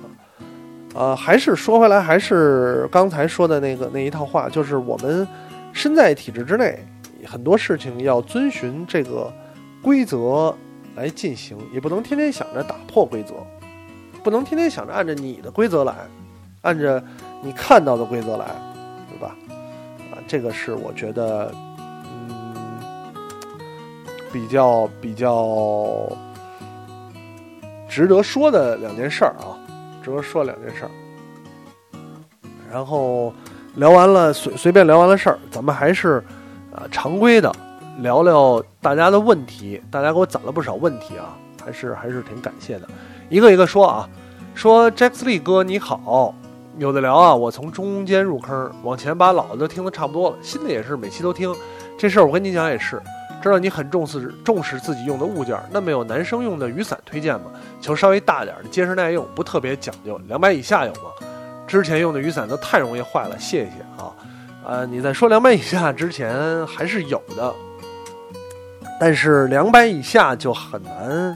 [0.96, 5.28] 啊，还是说回来，还是刚才说的那个那一套话，就是我们
[5.72, 6.80] 身在体制之内。
[7.26, 9.30] 很多事情要遵循这个
[9.82, 10.56] 规则
[10.96, 13.34] 来进行，也不能天天想着打破规则，
[14.24, 15.94] 不能天天想着按照你的规则来，
[16.62, 17.04] 按着
[17.42, 18.46] 你看到的规则来，
[19.10, 19.36] 对吧？
[20.12, 21.54] 啊，这个是我觉得，
[24.38, 26.08] 比较比较
[27.90, 29.58] 值得说的两件事儿啊，
[30.04, 30.92] 值得说两件事儿。
[32.72, 33.34] 然后
[33.78, 36.24] 聊完了，随随便聊完了事儿，咱们还是。
[36.72, 37.52] 啊，常规的
[38.02, 42.88] 聊聊大家的问题，大家给我攒了不少问题啊，还是还是挺感谢的。
[43.30, 44.08] 一个一个说啊，
[44.54, 46.36] 说 Jacksley 哥你好，
[46.78, 51.52] 有的聊啊，我从中间入坑，往前把老的都听得差不多了，新的也是每期都听。
[51.98, 53.02] 这事儿我跟你讲也是，
[53.42, 57.52] 知道你很重视重视自己用的物件，那么有男生用的雨伞推荐吗？
[57.80, 61.12] 求稍微大点的，结实耐用，不特别讲究，两百以下有吗？
[61.68, 63.72] 之前用的雨伞都太容易坏了，谢谢
[64.02, 64.12] 啊。
[64.66, 67.54] 呃，你在说两百以下之前还是有的，
[69.00, 71.36] 但是两百以下就很难。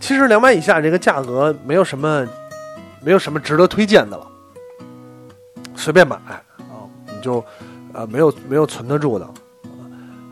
[0.00, 2.26] 其实两百以下这个价格没有什么，
[3.02, 4.26] 没有什么值得推荐的了，
[5.74, 6.40] 随便买啊，
[7.06, 7.44] 你就
[7.92, 9.28] 呃没有没有存得住的。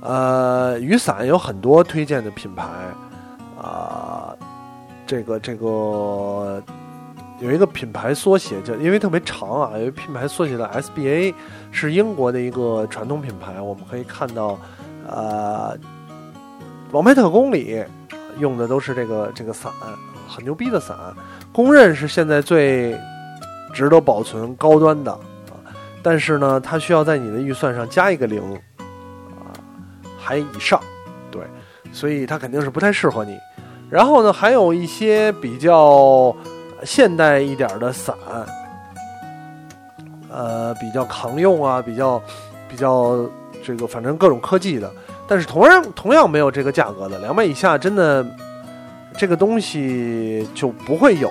[0.04, 2.64] 呃，雨伞有很多推荐的品牌
[3.60, 4.32] 啊，
[5.06, 6.62] 这个这个。
[7.40, 11.34] 有一个品牌缩写叫，因为特别长啊，有一品牌缩写的 SBA，
[11.72, 13.60] 是英国的一个传统品牌。
[13.60, 14.56] 我们可以看到，
[15.06, 15.76] 呃，
[16.92, 17.84] 《王牌特工》里
[18.38, 19.70] 用的都是这个这个伞，
[20.28, 20.96] 很牛逼的伞，
[21.52, 22.96] 公认是现在最
[23.74, 25.58] 值得保存、高端的啊。
[26.04, 28.40] 但是呢，它需要在你的预算上加一个零，
[30.24, 30.80] 还以上，
[31.30, 31.42] 对，
[31.92, 33.38] 所以它肯定是不太适合你。
[33.90, 36.34] 然后呢，还有一些比较。
[36.82, 38.14] 现代一点的伞，
[40.30, 42.22] 呃，比较抗用啊，比较
[42.68, 43.26] 比较
[43.64, 44.92] 这个，反正各种科技的，
[45.26, 48.26] 但是同样同样没有这个价格的，两百以下真的
[49.16, 51.30] 这个东西就不会有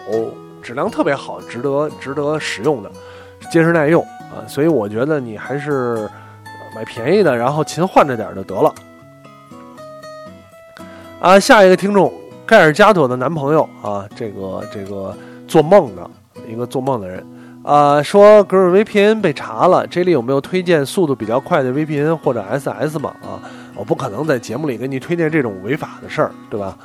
[0.60, 2.89] 质量特别好、值得值得使用的、
[3.51, 4.01] 结实耐用
[4.34, 6.10] 啊，所以我觉得你还是
[6.75, 8.73] 买便宜的，然后勤换着点就得了。
[11.19, 12.13] 啊，下一个听众
[12.45, 15.15] 盖尔加朵的男朋友啊，这个这个。
[15.45, 16.09] 做梦的
[16.47, 17.23] 一个做梦的人，
[17.63, 23.13] 啊，说格尔 VPN 被查了，这里有没有推荐速度比较快的 VPN 或者 SS 吗？
[23.21, 23.38] 啊，
[23.75, 26.77] 我不可能在节目里给你推荐这种违法的事儿，对吧？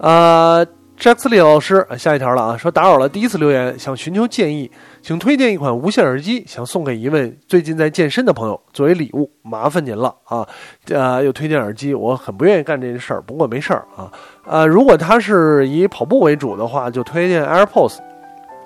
[0.00, 0.64] 啊。
[1.02, 2.56] J a c k 老师，下一条了啊！
[2.56, 4.70] 说打扰了，第一次留言，想寻求建议，
[5.02, 10.46] 请推荐一款无线耳机，想送给一位最近在健身的朋友作为礼物，麻烦您了啊！
[10.90, 14.12] 呃，又推荐耳机，我很不愿意干这件事儿，不过没事儿啊。
[14.46, 17.98] 呃，如果他是以跑步为主的话，就推荐 AirPods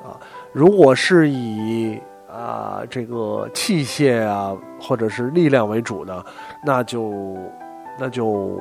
[0.05, 0.21] 啊；
[0.53, 1.99] 如果是以
[2.31, 6.23] 啊这个器械啊或者是力量为主的，
[6.67, 7.35] 那就
[7.99, 8.61] 那就。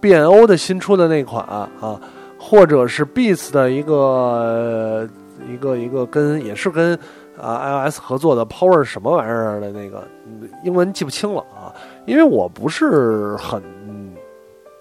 [0.00, 2.00] B&O 的新出的那款啊，
[2.38, 5.08] 或者是 Beats 的一个
[5.50, 6.98] 一个一个跟也是跟
[7.40, 10.06] 啊 iOS 合作的 Power 什么玩意儿的那个
[10.64, 11.72] 英文记不清了啊，
[12.06, 13.62] 因为我不是很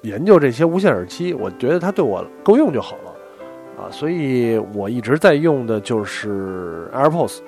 [0.02, 7.40] 研究这些无线耳机，我觉得它对我够用就好了啊，所以我一直在用的就是 AirPods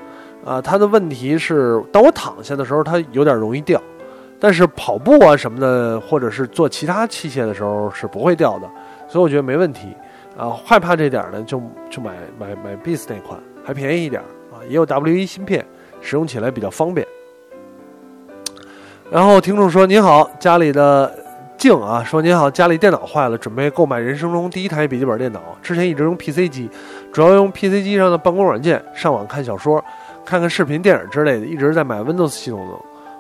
[0.44, 3.82] 啊，它的问题是当我躺下的时候，它有点容易掉。
[4.40, 8.70] 但是跑步啊什么的，或者是做其他器械的时候是不会掉的，
[9.08, 9.96] 所以我觉得没问题。
[10.38, 14.22] 啊，害怕这点呢，就就买买买 Beats 那款，还便宜一点
[14.54, 15.66] 啊，也有 W 一芯片，
[16.00, 17.08] 使用起来比较方便。
[19.10, 21.12] 然后听众说：“您好，家里的
[21.58, 25.42] 静啊，说您好，家里电脑坏了，准备购买人生中第一台笔记本电脑。
[25.64, 26.70] 之前一直用 PC 机，
[27.12, 29.84] 主要用 PC 机上的办公软件上网看小说、
[30.24, 32.74] 看看视频、电影之类的，一直在买 Windows 系统的。”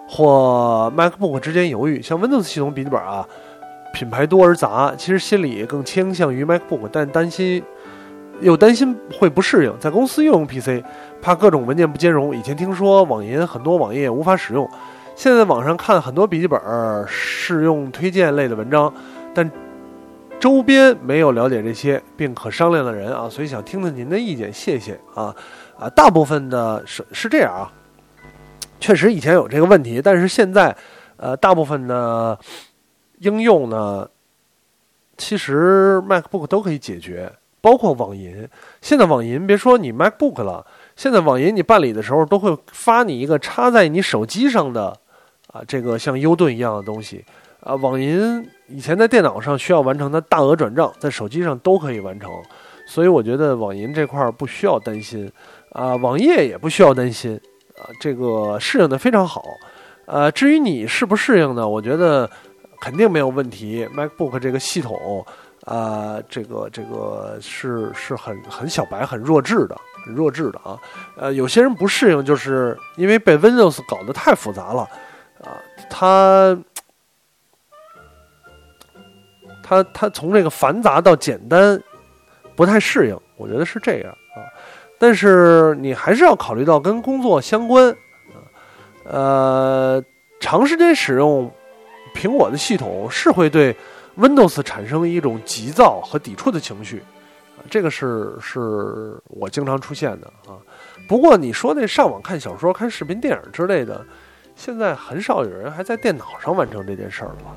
[0.08, 3.28] 或 MacBook 之间犹豫，像 Windows 系统笔记本啊，
[3.94, 7.62] 品牌多而杂，其实心里更倾向于 MacBook，但担心
[8.40, 10.84] 又担心会不适应，在公司又用 PC，
[11.22, 12.36] 怕各种文件不兼容。
[12.36, 14.70] 以前听说网银很多网页无法使用，
[15.16, 16.60] 现在网上看很多笔记本
[17.08, 18.94] 试用推荐类的文章，
[19.34, 19.52] 但
[20.40, 25.36] 周边没有了解这些并可商量的人啊，所以想听听您的意见，谢谢啊
[25.80, 25.90] 啊！
[25.90, 27.72] 大部分的是是这样啊，
[28.80, 30.76] 确实以前有这个问题，但是现在
[31.18, 32.38] 呃，大部分的
[33.20, 34.08] 应用呢，
[35.18, 38.48] 其实 MacBook 都可以解决，包括网银。
[38.82, 44.96] 现在网银别说你 MacBook 了，现在网银你办理的时候都会发你一个插在你手机上的
[45.52, 47.26] 啊，这个像 U 盾一样的东西。
[47.62, 52.32] 啊，网银以前在电脑上需要完成的大额转账，在手机上都可以完成，
[52.86, 55.30] 所以我觉得网银这块不需要担心，
[55.72, 57.38] 啊，网页也不需要担心，
[58.00, 59.44] 这个适应的非常好，
[60.06, 61.68] 呃，至于你适不适应呢？
[61.68, 62.30] 我觉得
[62.82, 63.88] 肯定没有问题。
[63.96, 65.26] MacBook 这个系统，
[65.66, 70.80] 啊，这个这个是是很很小白、很弱智的、很弱智的啊，
[71.18, 74.82] 呃，有些人不适应，就是因为被 Windows 搞得太复杂了，
[75.44, 75.58] 啊，
[75.90, 76.58] 他
[79.64, 81.82] 他他从这个繁杂到简单，
[82.56, 84.18] 不太适应，我觉得是这样。
[85.00, 87.96] 但是你还是要考虑到跟工作相关，
[89.04, 90.04] 呃，
[90.40, 91.52] 长时间使用
[92.16, 93.76] 苹果的系统是会对
[94.18, 97.04] Windows 产生一种急躁和抵触的情绪，
[97.70, 100.58] 这个是是我经常出现的啊。
[101.08, 104.04] 不过你说那上网看小说、看视频、电影之类的，
[104.56, 107.56] 现在很少有人还在电脑上完成这件事儿了吧？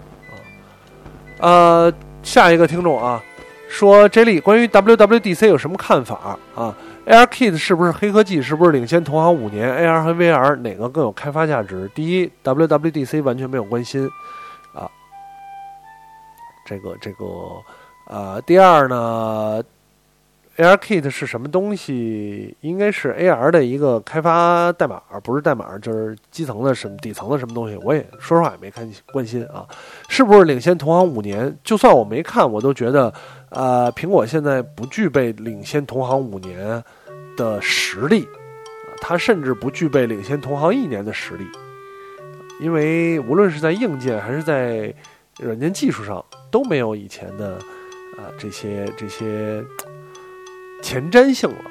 [1.38, 3.22] 呃，下一个听众啊，
[3.66, 6.76] 说 J 莉关于 WWDC 有什么看法啊
[7.10, 8.40] ？ARKit 是不是黑科技？
[8.40, 11.90] 是不是领先同行五年？AR 和 VR 哪个更有开发价值？
[11.92, 14.08] 第一，WWDC 完全没有关心
[14.72, 14.88] 啊，
[16.64, 17.24] 这个这个
[18.06, 19.60] 啊，第二呢
[20.56, 22.54] ？ARKit 是什么东西？
[22.60, 27.76] 应该是 AR 的一个开发代码，不是代码，就是基层的什么底层的什么东西。
[27.82, 29.66] 我也说实话也没看关心啊，
[30.08, 31.56] 是不是领先同行五年？
[31.64, 33.12] 就算我没看，我都觉得，
[33.48, 36.84] 呃，苹果现在不具备领先同行五年
[37.40, 38.28] 的实力，
[39.00, 41.46] 它甚至不具备领先同行一年的实力，
[42.60, 44.92] 因为无论是在硬件还是在
[45.38, 47.54] 软件技术上都没有以前的
[48.18, 49.64] 啊这些这些。
[50.82, 51.64] 前瞻性了，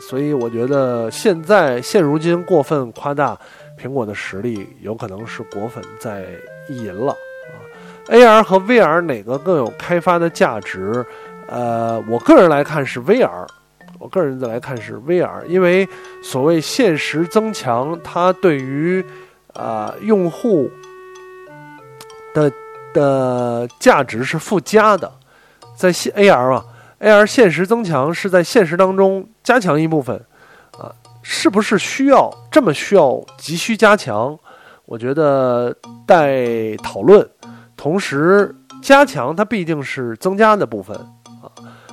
[0.00, 3.38] 所以我觉得现在现如今过分夸大
[3.80, 6.26] 苹果的实力，有可能是果粉在
[6.68, 7.54] 意淫了啊。
[8.08, 11.06] AR 和 VR 哪个更有开发的价值？
[11.46, 13.46] 呃，我个人来看是 VR，
[14.00, 15.86] 我个人再来看是 VR，因为
[16.22, 19.04] 所谓现实增强，它对于
[19.52, 20.70] 啊用户
[22.34, 22.50] 的
[22.94, 25.12] 的价值是附加的，
[25.76, 26.64] 在现 AR 啊。
[26.98, 30.16] AR 现实增强是在现实当中加强一部分，
[30.78, 34.38] 啊，是不是需要这么需要急需加强？
[34.86, 37.28] 我觉得待讨论。
[37.76, 40.98] 同时，加强它毕竟是增加的部分，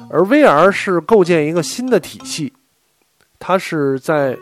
[0.10, 2.54] 而 VR 是构建一个新的体系，
[3.40, 4.38] 它是在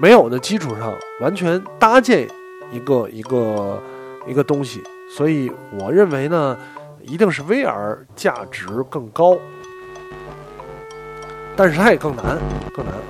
[0.00, 2.28] 没有的基础上完全搭建
[2.72, 3.80] 一个一个
[4.26, 4.82] 一个东西，
[5.16, 6.58] 所以我认为呢，
[7.02, 9.38] 一定是 VR 价值更高。
[11.58, 12.38] 但是它也更难，
[12.74, 13.00] 更难啊！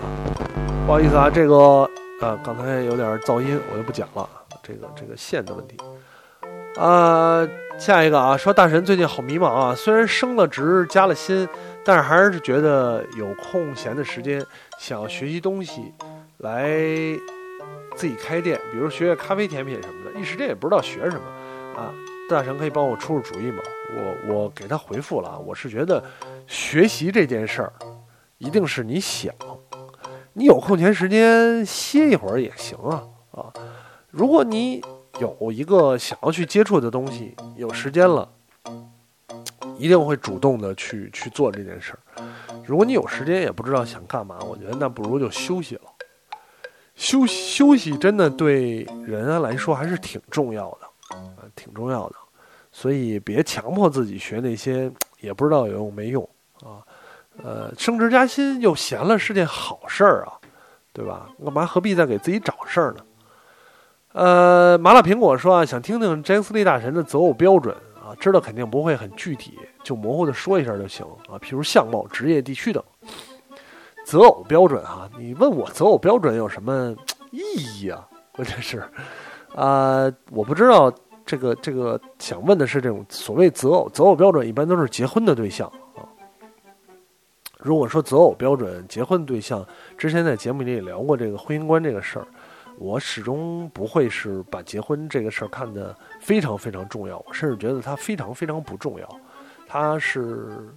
[0.86, 1.56] 不好意思啊，这个
[2.20, 4.28] 呃，刚才有点噪音，我就不讲了。
[4.62, 5.76] 这个这个线的问题。
[6.78, 7.44] 啊，
[7.76, 11.48] 下一个啊，说大神最近好迷茫啊，虽然升了职加了薪，
[11.86, 14.44] 但是还是觉得有空闲的时间
[14.76, 15.94] 想要学习东西，
[16.38, 16.68] 来
[17.94, 21.94] 自己开店，比如学学咖啡甜品什么的，一时间也不知道学什么啊。
[22.28, 23.62] 大神可以帮我出出主意吗？
[24.28, 26.02] 我我给他回复了，我是觉得
[26.48, 27.72] 学习这件事儿。
[28.38, 29.32] 一定是你想，
[30.32, 33.52] 你有空闲时间歇一会儿也行啊啊！
[34.10, 34.82] 如果你
[35.20, 38.28] 有一个想要去接触的东西，有时间了，
[39.78, 42.22] 一定会主动的去去做这件事儿。
[42.64, 45.82] 如果你有时间也不知道想干嘛，我觉得那不如就休息了。
[46.94, 52.16] 休休息真的对人来说还是挺重要的啊，挺重要的。
[52.72, 56.26] 所以别强迫自己学那些也不知道有用没用
[56.62, 56.80] 啊。
[57.42, 60.32] 呃，升职加薪又闲了是件好事儿啊，
[60.94, 61.28] 对吧？
[61.44, 63.04] 干嘛何必再给自己找事儿呢？
[64.12, 72.80] 呃，麻辣苹果说啊，想听听詹斯利大神的择偶标准啊，知道肯定不会很具体，就模糊的说一下就行啊，譬如相貌、职业、地区等。
[74.04, 76.94] 择偶标准哈，你问我择偶标准有什么
[77.32, 77.40] 意
[77.80, 78.06] 义啊？
[78.30, 78.84] 关键是，
[79.56, 80.92] 啊，我不知道
[81.24, 86.06] 这个这个想问的是这种所谓择偶择偶标准，一般都是结婚的对象啊。
[87.58, 89.66] 如果说择偶标准、结婚对象，
[89.98, 92.28] 之前在节目里也聊过这个婚姻观这个事儿，
[92.78, 99.20] 我始终不会是把结婚这个事儿看得非常非常重要，我甚至觉得它非常非常不重要。
[99.66, 100.68] 它是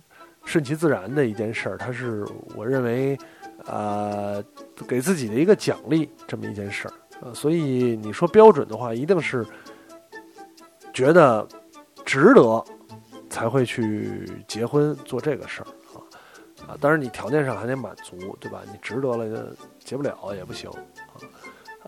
[0.45, 2.25] 顺其自然的一件事儿，它是
[2.55, 3.17] 我认为，
[3.65, 4.43] 呃，
[4.87, 6.93] 给自己的一个奖励这么一件事儿。
[7.21, 9.45] 呃，所以你说标准的话，一定是
[10.93, 11.45] 觉得
[12.05, 12.63] 值得
[13.29, 15.99] 才会去结婚做这个事儿啊
[16.69, 16.77] 啊！
[16.79, 18.61] 当然你条件上还得满足，对吧？
[18.71, 20.71] 你值得了结不了也不行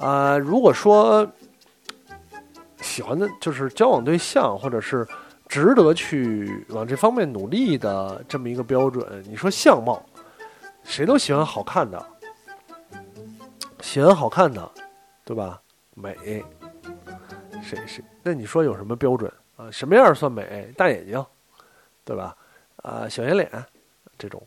[0.02, 0.38] 啊！
[0.38, 1.26] 如果说
[2.82, 5.08] 喜欢的就是交往对象，或者是
[5.48, 10.04] 值得去往这方面努力的这么一个标准，你说相貌，
[10.84, 12.06] 谁都喜欢好看的，
[13.80, 14.72] 喜欢好看的。
[15.24, 15.62] 对吧？
[15.94, 16.44] 美，
[17.64, 18.04] 谁谁？
[18.22, 19.72] 那你说有什么标准啊？
[19.72, 20.74] 什么样算美？
[20.76, 21.24] 大眼睛，
[22.04, 22.36] 对吧？
[22.78, 23.50] 啊，小圆脸，
[24.18, 24.46] 这种，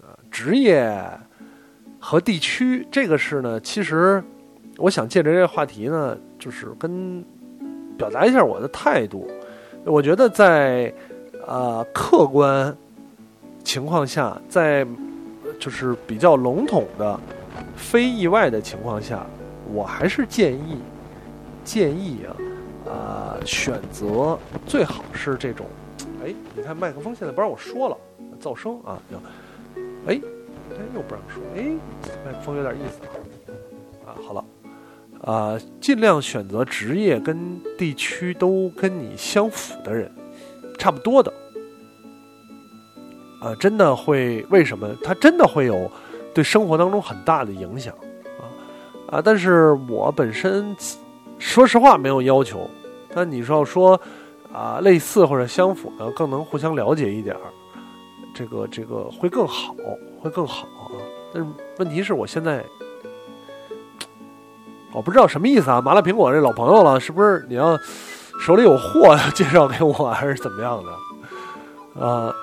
[0.00, 0.92] 啊，职业
[2.00, 3.60] 和地区，这个是呢。
[3.60, 4.24] 其实，
[4.78, 7.24] 我想借着这个话题呢，就是跟
[7.96, 9.30] 表达一下我的态度。
[9.84, 10.92] 我觉得在
[11.46, 12.76] 啊客观
[13.64, 14.86] 情况下，在
[15.58, 17.18] 就是比较笼统的、
[17.76, 19.24] 非意外的情况下。
[19.72, 20.76] 我还是建议，
[21.64, 25.64] 建议啊，啊，选择最好是这种，
[26.22, 27.96] 哎，你看麦克风现在不让我说了，
[28.38, 29.00] 噪声啊，
[30.06, 30.20] 哎，哎，
[30.94, 31.72] 又不让说，哎，
[32.26, 33.00] 麦克风有点意思
[34.04, 34.44] 啊，啊，好了，
[35.24, 40.10] 啊，尽量选择职业跟地区都跟你相符的人，
[40.78, 41.32] 差不多的，
[43.40, 44.88] 啊，真的会为什么？
[45.02, 45.90] 他真的会有
[46.34, 47.94] 对生活当中很大的影响。
[49.08, 50.74] 啊，但是我本身
[51.38, 52.68] 说实话没有要求，
[53.14, 54.00] 但你说要说
[54.52, 57.42] 啊类似或者相符呢，更能互相了解一点儿，
[58.34, 59.76] 这个这个会更好，
[60.18, 60.96] 会更好啊。
[61.32, 61.48] 但是
[61.78, 62.64] 问题是我现在
[64.94, 67.78] 我不知道什么意思啊，麻辣苹果这老朋友了，是不是你要
[68.40, 72.00] 手里有货要介绍给我，还是怎么样的？
[72.00, 72.34] 呃，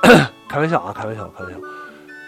[0.50, 1.60] 开玩笑啊，开玩笑，开玩笑。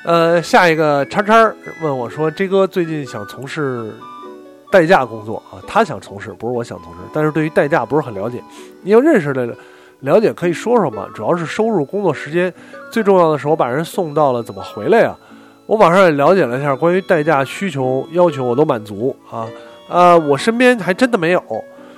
[0.05, 3.93] 呃，下一个叉叉问我说：“J 哥最近想从事。”
[4.71, 6.99] 代驾工作啊，他想从事，不是我想从事。
[7.13, 8.41] 但是对于代驾不是很了解，
[8.83, 9.53] 你有认识的
[9.99, 11.05] 了解可以说说吗？
[11.13, 12.53] 主要是收入、工作时间，
[12.89, 15.13] 最重要的是我把人送到了怎么回来呀？
[15.65, 19.45] 我网上也了解了一下关于代驾需求要求，我都满足啊。
[19.91, 21.43] 呃，我身边还真的没有，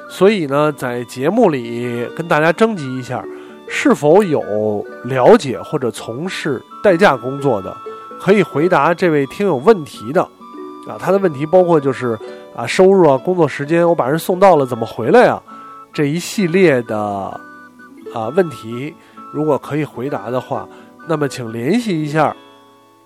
[0.09, 3.23] 所以呢，在节目里跟大家征集一下，
[3.69, 7.75] 是否有了解或者从事代驾工作的，
[8.19, 10.21] 可以回答这位听友问题的
[10.87, 10.97] 啊。
[10.99, 12.17] 他的问题包括就是。
[12.55, 15.41] 啊，收入啊，工作时间，我把人送到了，怎么回来呀？
[15.91, 16.95] 这一系列的
[18.13, 18.93] 啊问题，
[19.31, 20.69] 如果可以回答的话，
[21.07, 22.35] 那么请联系一下。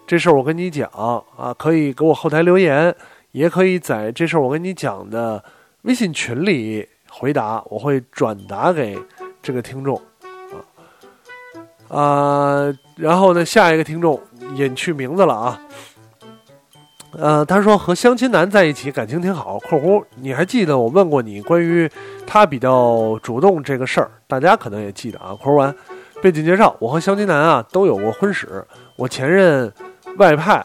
[0.06, 0.90] 这事儿我跟你讲
[1.38, 2.94] 啊，可以给我后台留言，
[3.32, 5.44] 也可以在这事儿我跟你讲的
[5.84, 8.98] 微信群里回答，我会转达给
[9.42, 10.00] 这个听众
[11.90, 12.74] 啊啊。
[12.96, 14.20] 然后呢，下一个听众
[14.56, 15.62] 隐去名字了啊。
[17.12, 19.58] 呃，他说和相亲男在一起感情挺好。
[19.70, 21.90] （括弧）你还记得我问过你关于
[22.28, 24.12] 他比较主动这个事儿？
[24.28, 25.34] 大家可能也记得啊。
[25.42, 25.76] （括弧完）
[26.22, 28.64] 背景介绍：我和相亲男啊都有过婚史。
[28.98, 29.72] 我前任
[30.18, 30.64] 外派，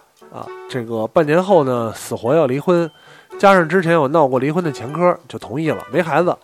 [0.73, 2.91] 这个半年后呢死活要离婚，
[3.39, 6.35] 加上之前有闹过离婚的前科，就同意了，没孩子。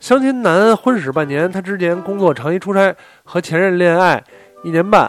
[0.00, 4.20] 相亲男婚史半年，他之前工作长期出差，和前任恋爱
[4.64, 5.08] 一年半。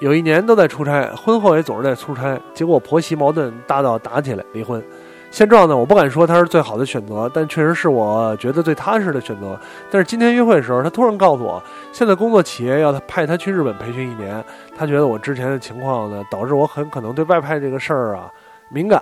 [0.00, 4.82] 有一年都在出差，婚后也总是在出差，结果婆媳矛盾大到打起来离婚。
[5.30, 9.58] 现状呢，我不敢说它是最好的选择，但确实是我觉得最踏实的选择。
[9.90, 11.62] 但是今天约会的时候，他突然告诉我，
[11.92, 14.44] 现在工作企业要派他去日本培训一年，
[14.76, 18.28] 他觉得我之前的情况呢，导致我很可能对外派这个事儿啊
[18.70, 19.00] 敏感。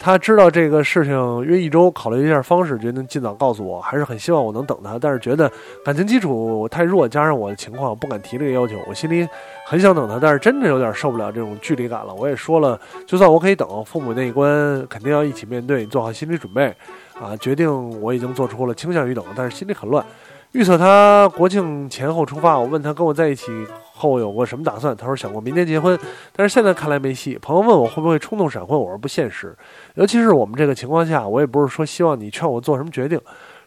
[0.00, 3.80] 他知道这个事情约一周，考虑一下方式，决定尽早告诉我。
[3.80, 5.50] 还是很希望我能等他，但是觉得
[5.84, 8.76] 感情基础太弱，加上我的情况不敢提这个要求。
[8.88, 9.28] 我心里
[9.66, 12.14] 很想等他，但是真的有点受不了这种距离感了。
[12.14, 16.72] 我也说了，就算我可以等，父母那一关肯定要一起面对，做好心理准备。
[17.20, 20.04] 啊，决定我已经做出了倾向于等，但是心里很乱。
[20.52, 23.50] 预测他国庆前后出发，我问他跟我在一起。
[23.98, 24.96] 后有过什么打算？
[24.96, 25.98] 他说想过明年结婚，
[26.32, 27.36] 但是现在看来没戏。
[27.42, 29.54] 朋友问我会不会冲动闪婚，我说不现实。
[29.94, 33.20] 尤其是我们这个情况下，我也不是说希望你劝我做什么决定，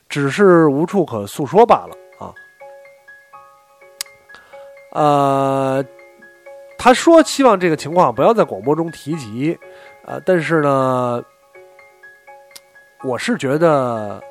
[0.07, 2.33] 只是无处可诉说罢了啊。
[4.93, 5.83] 呃，
[6.77, 9.59] 他说希望这个情况不要在广播中提及，
[10.05, 11.21] 啊，但是呢，
[13.03, 14.21] 我是觉得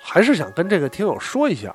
[0.00, 1.74] 还是想跟这个听友说一下。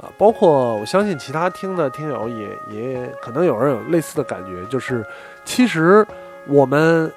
[0.00, 5.04] 啊，包括我相信其他听的听友也也可能有人有类似的感觉，就是
[5.44, 6.06] 其实
[6.46, 7.10] 我们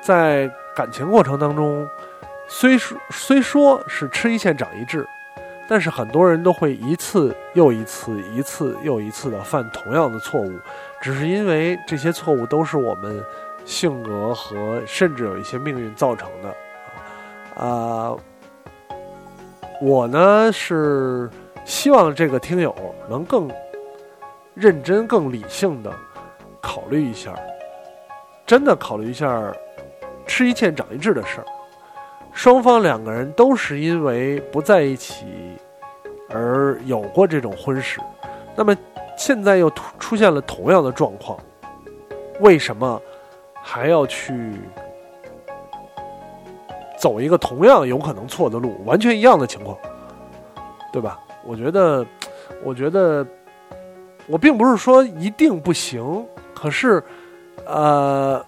[0.00, 1.88] 在感情过程当中，
[2.46, 5.06] 虽说虽说是吃一堑长一智，
[5.68, 10.52] 但是很多人都会一次又一次、一次又一次的犯同样的错误，
[11.00, 13.22] 只是因为这些错误都是我们
[13.64, 17.62] 性格和甚至有一些命运造成的。
[17.62, 18.14] 啊，
[19.80, 21.30] 我呢是
[21.64, 22.74] 希望这个听友
[23.08, 23.48] 能更
[24.54, 25.92] 认真、更理性的
[26.60, 27.32] 考虑一下，
[28.44, 29.52] 真的考虑一下
[30.26, 31.46] 吃一堑长一智的事儿。
[32.32, 35.26] 双方两个人都是因为不在一起
[36.28, 38.00] 而有过这种婚史，
[38.56, 38.76] 那么
[39.16, 41.38] 现在又出现了同样的状况，
[42.40, 43.00] 为什么
[43.62, 44.52] 还要去
[46.98, 49.76] 走一个同样有可能错的路，完全一样的情况，
[50.92, 51.18] 对吧？
[51.44, 52.04] 我觉得，
[52.64, 53.26] 我觉得，
[54.26, 57.02] 我并不是说一定不行，可是，
[57.64, 58.44] 呃，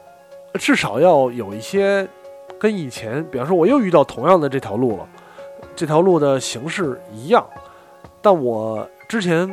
[0.54, 2.08] 至少要有一些。
[2.58, 5.08] 跟以前，比方说，我又遇到同样的这条路了，
[5.74, 7.42] 这条路的形式一样，
[8.20, 9.48] 但我之前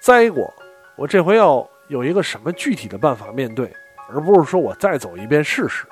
[0.00, 0.52] 栽过，
[0.96, 3.72] 我这回要有一个什么具体的办法面对，
[4.12, 5.86] 而不是说我再走一遍试试。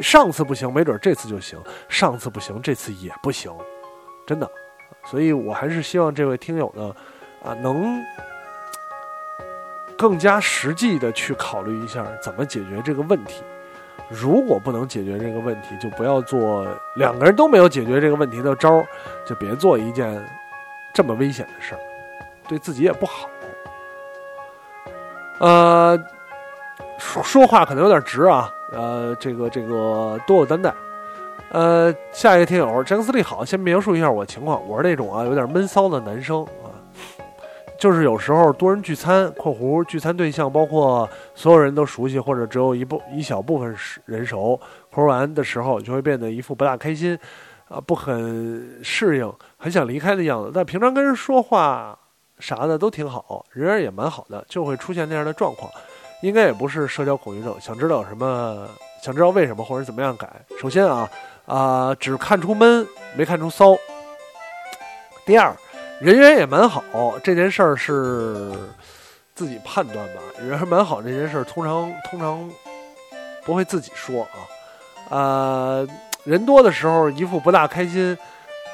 [0.00, 3.52] 上次不行，没准这次就行；上次不行，这次也不行，
[4.26, 4.50] 真的。
[5.04, 6.94] 所以我还是希望这位听友呢，
[7.44, 8.02] 啊，能
[9.98, 13.42] 更加实际的去考虑一下怎么解决这个问题。
[14.08, 16.66] 如果不能解决这个问题，就不要做
[16.96, 18.86] 两个人都没有解决这个问题的招儿，
[19.26, 20.22] 就别做一件
[20.94, 21.80] 这么危险的事儿，
[22.48, 23.28] 对自己也不好。
[25.38, 25.98] 呃，
[26.98, 30.72] 说说话可能有点直啊，呃，这个这个多有担待。
[31.50, 36.72] 呃，下一个听友詹姆斯利好，先描述一下我情况，我是那种啊有点闷骚的男生啊。
[37.78, 44.58] 就是有时候多人聚餐（括弧聚餐对象包括所有人都熟悉或者只有一部一小部分人熟），
[44.88, 47.18] 括弧完的时候就会变得一副不大开心，
[47.68, 50.52] 啊，不很适应，很想离开的样子。
[50.54, 51.98] 但平常跟人说话
[52.38, 55.68] 啥的都挺好，人缘也蛮好的，就会出现那样的状况。
[56.22, 57.54] 应该也不是社交恐惧症。
[57.60, 58.66] 想知道什么？
[59.02, 60.26] 想知道为什么或者怎么样改？
[60.60, 61.08] 首先啊
[61.44, 63.76] 啊，只看出闷，没看出骚。
[65.26, 65.54] 第二。
[66.00, 68.50] 人缘也蛮好，这件事儿是
[69.36, 70.20] 自己判断吧。
[70.36, 72.50] 人缘蛮好，这件事儿通常通常
[73.44, 74.26] 不会自己说
[75.10, 75.16] 啊。
[75.16, 75.86] 啊，
[76.24, 78.18] 人多的时候一副不大开心、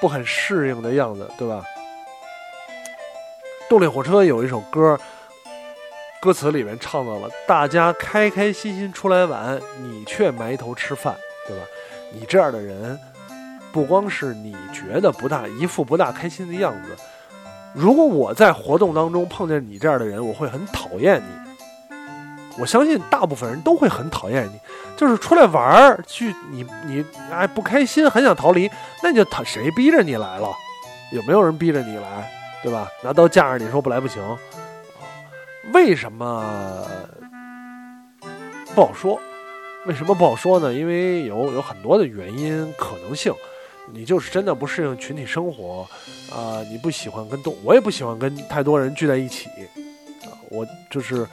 [0.01, 1.63] 不很适应的样子，对吧？
[3.69, 4.99] 动力火车有一首歌，
[6.21, 11.15] 歌词里面唱到了：“大家开开心心出来玩，你却埋头吃饭，
[11.47, 11.63] 对吧？”
[12.13, 12.99] 你这样的人，
[13.73, 16.97] 不光是你觉得不大一副不大开心的样子。
[17.75, 21.97] 如果我在活动当中碰见你这样的人，我会很讨厌你。
[22.59, 24.59] 我相信大部分人都会很讨厌你。
[24.97, 28.69] 就是出来玩儿去，你你哎不开心，很想逃离，
[29.01, 30.51] 那你就他谁逼着你来了？
[31.13, 32.29] 有没有人逼着你来？
[32.65, 32.89] 对吧？
[33.05, 34.21] 拿刀架着你说不来不行。
[35.73, 36.87] 为什么
[38.75, 39.21] 不好说？
[39.87, 40.73] 为什么不好说呢？
[40.75, 43.33] 因为有有很多的原因可能性。
[43.91, 45.89] 你就是真的不适应群体生活，
[46.31, 49.49] 啊，你不喜欢跟动，我也不喜欢跟太多人聚在一起，
[50.25, 51.27] 啊，我就是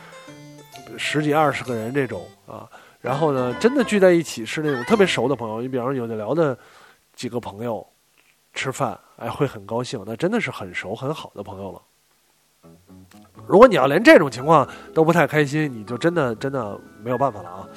[0.98, 2.66] 十几二十个人这种啊，
[3.02, 6.58] 然后呢，真的聚在一起是那种特别熟的朋友，你比方说有的聊的
[7.14, 7.86] 几个朋友
[8.54, 11.82] 吃饭，哎，会很高兴，那真的是很熟很好的朋友了。
[13.48, 17.68] 如果你要连这种情况都不太开心，你就真的真的没有办法了啊，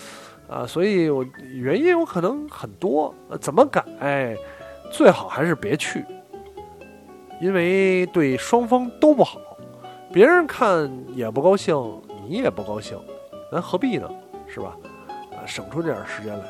[0.48, 4.36] 啊，所以我原因有可能很多，怎么改？
[4.90, 6.04] 最好还是别去，
[7.40, 9.38] 因为对双方都不好，
[10.10, 11.76] 别人看也不高兴，
[12.26, 12.98] 你也不高兴，
[13.52, 14.08] 咱何必呢？
[14.46, 14.74] 是吧？
[15.32, 16.44] 啊，省出点时间来。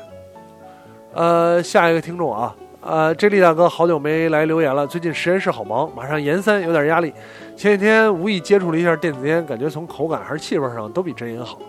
[1.13, 7.13] 呃，下一个听众啊，呃这力大哥好久没来留言了，最近实验室好忙，马上研三，有点压力。
[7.55, 11.59] 前几天无意接触了一下电子烟，感觉从口感还是气味上都比真烟好。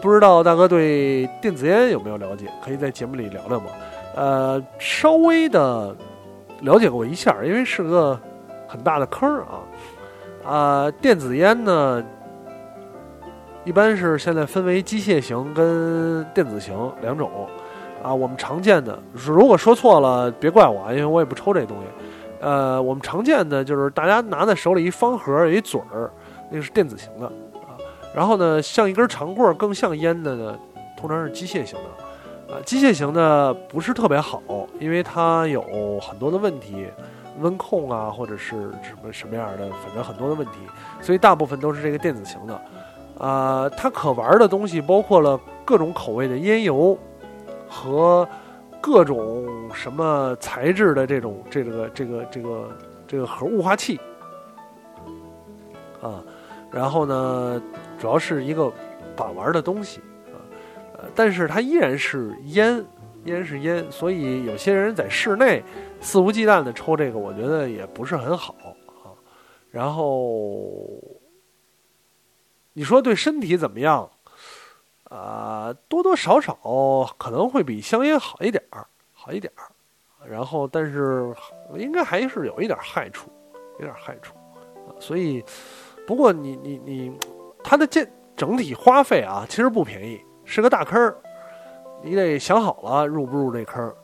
[0.00, 2.46] 不知道大哥对电子烟有没有了解？
[2.64, 3.66] 可以在节目里聊聊吗？
[4.14, 5.94] 呃，稍微的。
[6.62, 8.18] 了解过一下，因为是个
[8.66, 9.62] 很大的坑啊，
[10.44, 12.04] 啊，电子烟呢，
[13.62, 17.30] 一般是现在分为机械型跟电子型两种，
[18.08, 21.84] 啊，我们常见的，如果说错了别怪我啊，因为我也不抽这东西，
[22.40, 26.10] 呃，我们常见的就是大家拿在手里一方盒有一嘴儿，
[26.50, 27.76] 那个是电子型的啊，
[28.14, 30.58] 然后呢，像一根长棍儿更像烟的呢，
[30.96, 32.54] 通常是机械型的。
[32.54, 34.40] 啊，机械型的不是特别好，
[34.80, 36.86] 因为它有很多的问题，
[37.40, 40.60] 温控啊，或者是什么什么样的，反正很多的问题，
[41.02, 42.58] 所以大部分都是这个电子型的。
[43.18, 46.96] 啊，它可玩的东西包括了各种口味的烟油
[47.68, 48.28] 和
[48.80, 54.00] 各种什么材质的这种这个这个这个这个核雾化器
[56.00, 56.22] 啊，
[56.70, 57.60] 然后呢，
[57.98, 58.72] 主要是一个
[59.16, 60.38] 把玩的东西啊，
[60.98, 62.84] 呃，但是它依然是烟，
[63.24, 65.62] 依然是烟，所以有些人在室内
[66.00, 68.54] 肆无忌惮的抽这个，我觉得也不是很好
[69.02, 69.10] 啊。
[69.70, 70.86] 然后
[72.72, 74.08] 你说对身体怎么样？
[75.08, 76.58] 啊，多多少少
[77.16, 79.64] 可能会比香烟好一点儿，好一点儿。
[80.28, 81.34] 然后，但是
[81.76, 83.30] 应该还是有一点害处，
[83.78, 84.34] 有点害处。
[85.00, 85.42] 所以，
[86.06, 87.18] 不过你你你，
[87.62, 91.16] 它的健整体花费啊，其实不便宜，是个大坑儿。
[92.02, 93.94] 你得想好了入不入这坑儿。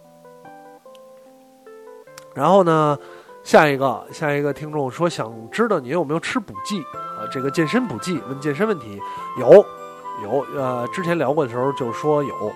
[2.34, 2.98] 然后呢，
[3.42, 6.80] 下一个下一个听众说想知道你有没有吃补剂
[7.18, 7.28] 啊？
[7.30, 8.98] 这个健身补剂，问健身问题，
[9.38, 9.64] 有。
[10.23, 12.53] 有，呃，之前聊过的时候就说有，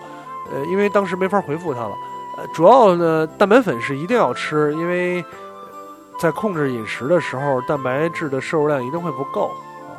[0.53, 1.95] 呃，因为当时没法回复他了，
[2.37, 5.25] 呃，主要呢，蛋白粉是一定要吃，因为
[6.21, 9.51] 在控制饮食的时候，蛋白质的摄入量一定会不够
[9.89, 9.99] 啊。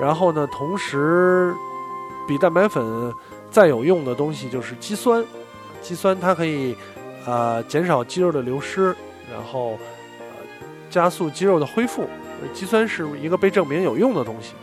[0.00, 1.54] 然后呢，同时
[2.26, 3.14] 比蛋白粉
[3.50, 5.24] 再有用的东西就是肌酸，
[5.80, 6.76] 肌酸它可以
[7.24, 8.94] 啊减少肌肉的流失，
[9.32, 9.78] 然后
[10.18, 10.26] 呃
[10.90, 12.08] 加速肌肉的恢复，
[12.52, 14.54] 肌酸是一个被证明有用的东西，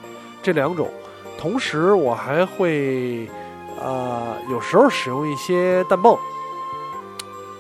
[0.42, 0.90] 这两种。
[1.44, 3.30] 同时，我还会，
[3.78, 6.18] 呃，有时候使用一些氮泵。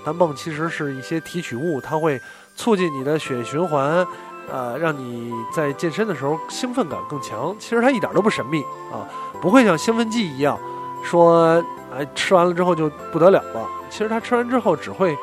[0.05, 2.17] 氮泵其实是一些提取物，它会
[2.55, 4.07] 促进你的血液循环，
[4.49, 7.53] 呃，让你在健身的时候兴奋感更强。
[7.59, 9.03] 其实它一点都不神秘啊，
[9.41, 10.57] 不会像兴奋剂一样，
[11.03, 11.61] 说，
[11.93, 13.67] 哎，吃完了之后就不得了了。
[13.89, 15.13] 其实它吃完之后只会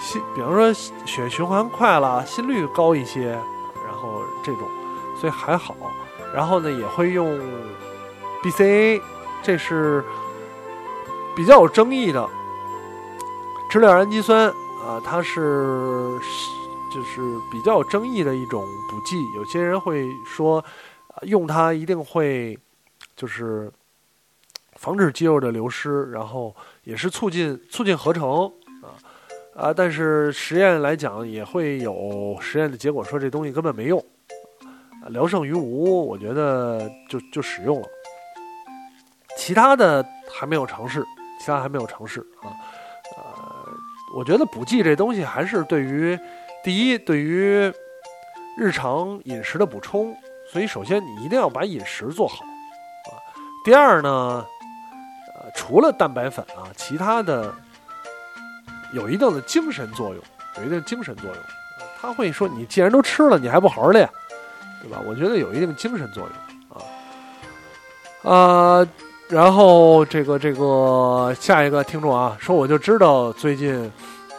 [0.00, 3.28] 心，比方说血液循环快了，心率高一些，
[3.86, 4.62] 然后这种，
[5.16, 5.76] 所以还好。
[6.34, 7.38] 然后呢，也会用
[8.42, 9.00] BCA，
[9.42, 10.04] 这是
[11.36, 12.28] 比较有争议的
[13.70, 16.18] 支链氨基酸啊，它是
[16.92, 17.20] 就是
[17.50, 19.16] 比较有争议的一种补剂。
[19.36, 20.64] 有些人会说，
[21.22, 22.58] 用它一定会
[23.14, 23.70] 就是
[24.74, 26.54] 防止肌肉的流失，然后
[26.84, 28.50] 也是促进促进合成
[28.82, 28.94] 啊
[29.54, 34.02] 啊，但是实验来讲也会有实验的结果说这东西根本没用。
[35.08, 37.88] 聊胜于无，我觉得就就使用了，
[39.36, 41.04] 其他的还没有尝试，
[41.40, 42.52] 其他还没有尝试啊。
[43.16, 43.68] 呃，
[44.14, 46.18] 我觉得补剂这东西还是对于
[46.62, 47.72] 第一，对于
[48.56, 50.14] 日常饮食的补充，
[50.52, 53.16] 所以首先你一定要把饮食做好啊。
[53.64, 54.44] 第二呢，
[55.34, 57.52] 呃，除了蛋白粉啊，其他的
[58.92, 60.22] 有一定的精神作用，
[60.58, 61.36] 有一定精神作用。
[62.00, 64.08] 他会说，你既然都吃了，你还不好好练？
[64.82, 65.00] 对吧？
[65.06, 66.28] 我觉得有一定精神作
[68.22, 68.88] 用啊啊！
[69.28, 73.90] 然后这个这个下一个听众啊，说我就知道最近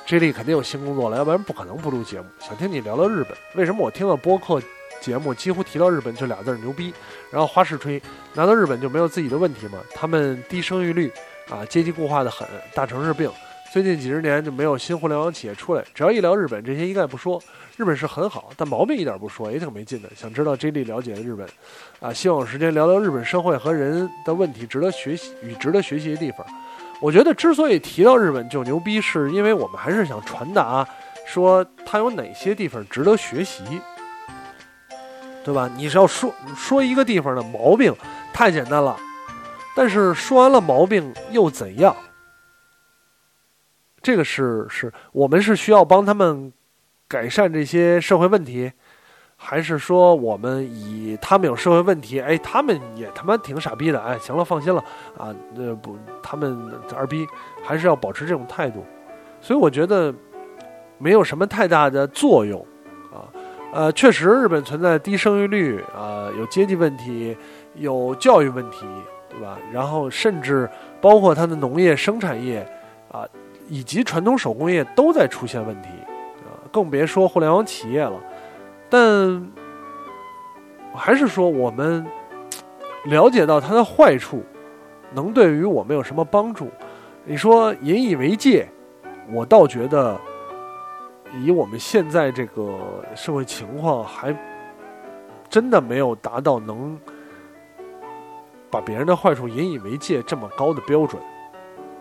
[0.06, 2.26] J 莉肯定有新工作了，要不然不可能不录节目。
[2.40, 4.62] 想听你聊聊日本，为什么我听了播客
[5.00, 6.94] 节目几乎提到日本就俩字儿牛逼？
[7.30, 8.02] 然后花式吹，
[8.34, 9.80] 难道日本就没有自己的问题吗？
[9.96, 11.10] 他们低生育率
[11.50, 13.32] 啊，阶级固化的很，大城市病，
[13.72, 15.82] 最近几十年就没有新互联网企业出来。
[15.96, 17.42] 只要一聊日本，这些一概不说。
[17.78, 20.10] 日本是很好，但毛病一点不说，也挺没劲的。
[20.14, 21.48] 想知道 J 莉了解日本，
[22.02, 26.46] 啊，希望有时间聊聊日本社会和人的问题，值得学习与值得学习的地方。
[27.00, 30.86] 我觉得之所以提到日本就牛逼，是因为我们还是想传达，
[31.26, 33.64] 说它有哪些地方值得学习，
[35.46, 35.72] 对吧？
[35.78, 37.96] 你是要说说一个地方的毛病，
[38.34, 38.98] 太简单了，
[39.78, 41.96] 但是说完了毛病又怎样？
[44.02, 46.52] 这个是是我们是需要帮他们。
[47.12, 48.72] 改善这些社会问题，
[49.36, 54.82] 还是说我们以他们有社会问题，哎，他们也他妈挺傻逼的，哎，行了，放心了
[55.18, 56.58] 啊，那不，他们
[56.96, 57.28] 二逼
[57.62, 58.86] 还是要保持这种态度，
[59.42, 60.16] 所以我觉得
[60.98, 62.66] 没有什么太大的作用
[63.12, 63.28] 啊，
[63.74, 67.36] 呃，确实日本存在低生育率啊，有阶级问题，
[67.76, 68.86] 有教育问题，
[69.30, 69.58] 对吧？
[69.74, 70.70] 然后甚至
[71.02, 72.66] 包括它的农业生产业
[73.12, 73.28] 啊，
[73.72, 75.88] 以及传统手工业都在出现问题。
[76.74, 78.20] 更别说互联网企业了，
[78.90, 79.50] 但
[80.94, 82.06] 还是说我们
[83.06, 84.44] 了解到它的坏处，
[85.14, 86.70] 能对于我们有什么帮助？
[87.24, 88.68] 你说引以为戒，
[89.34, 90.20] 我倒觉得
[91.42, 92.78] 以我们现在这个
[93.16, 94.36] 社会情况，还
[95.50, 96.98] 真的没有达到能
[98.70, 101.22] 把别人的坏处引以为戒这么高的标准，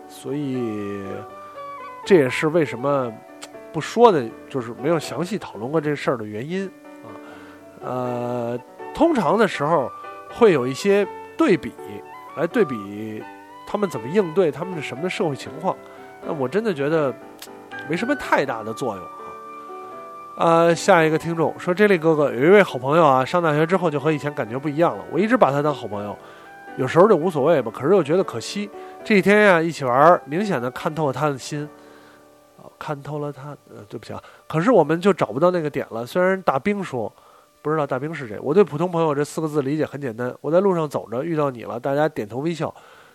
[0.07, 1.03] 所以
[2.05, 3.11] 这也是为什么。
[3.73, 6.69] 不说的，就是没有详细讨论过这事儿的原因
[7.05, 7.07] 啊。
[7.81, 8.59] 呃，
[8.93, 9.89] 通常的时候
[10.29, 11.71] 会有一些对比，
[12.35, 13.23] 来对比
[13.65, 15.73] 他们怎么应对，他们是什么的社会情况。
[16.21, 17.15] 但我真的觉得
[17.89, 19.11] 没什么太大的作用啊。
[20.37, 25.03] 呃，下一个听众说：“这位哥哥有一位好朋友啊，上大学之后就和以前感觉不一样了。
[25.11, 26.13] 我一直把他当好朋友，
[26.75, 28.69] 有时候就无所谓吧，可是又觉得可惜。
[29.01, 31.69] 这几天呀，一起玩，明显的看透了他的心，
[32.81, 33.51] 看透了他。
[33.69, 36.03] 呃，对不起啊，可是我们就找不到那个点了。
[36.03, 37.13] 虽然大兵说，
[37.61, 38.39] 不知道大兵是谁。
[38.41, 42.73] 我对普通朋友这四个字理解很简单：我在路上走着遇到你了，大家点头微笑，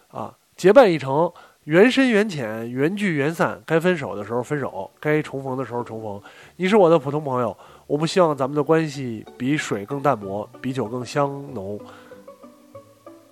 [0.09, 1.33] 啊，结伴一程。”
[1.67, 6.23] 缘深缘浅，缘聚缘散，该分手的时候分手，该重逢的时候重逢。
[6.55, 7.57] 你是我的普通朋友，
[7.89, 11.77] 我不希望咱们的关系比水更淡薄，比酒更香浓。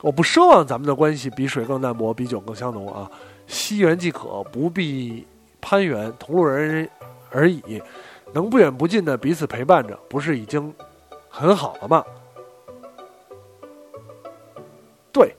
[0.00, 3.08] 我不奢望咱们的关系比水更淡薄，比酒更香浓啊！
[3.46, 5.24] 惜缘即可，不必
[5.64, 6.86] 攀缘，同路人
[7.30, 7.82] 而已。
[8.34, 10.74] 能不远不近的彼此陪伴着，不是已经
[11.30, 12.04] 很好了吗？
[15.10, 15.34] 对，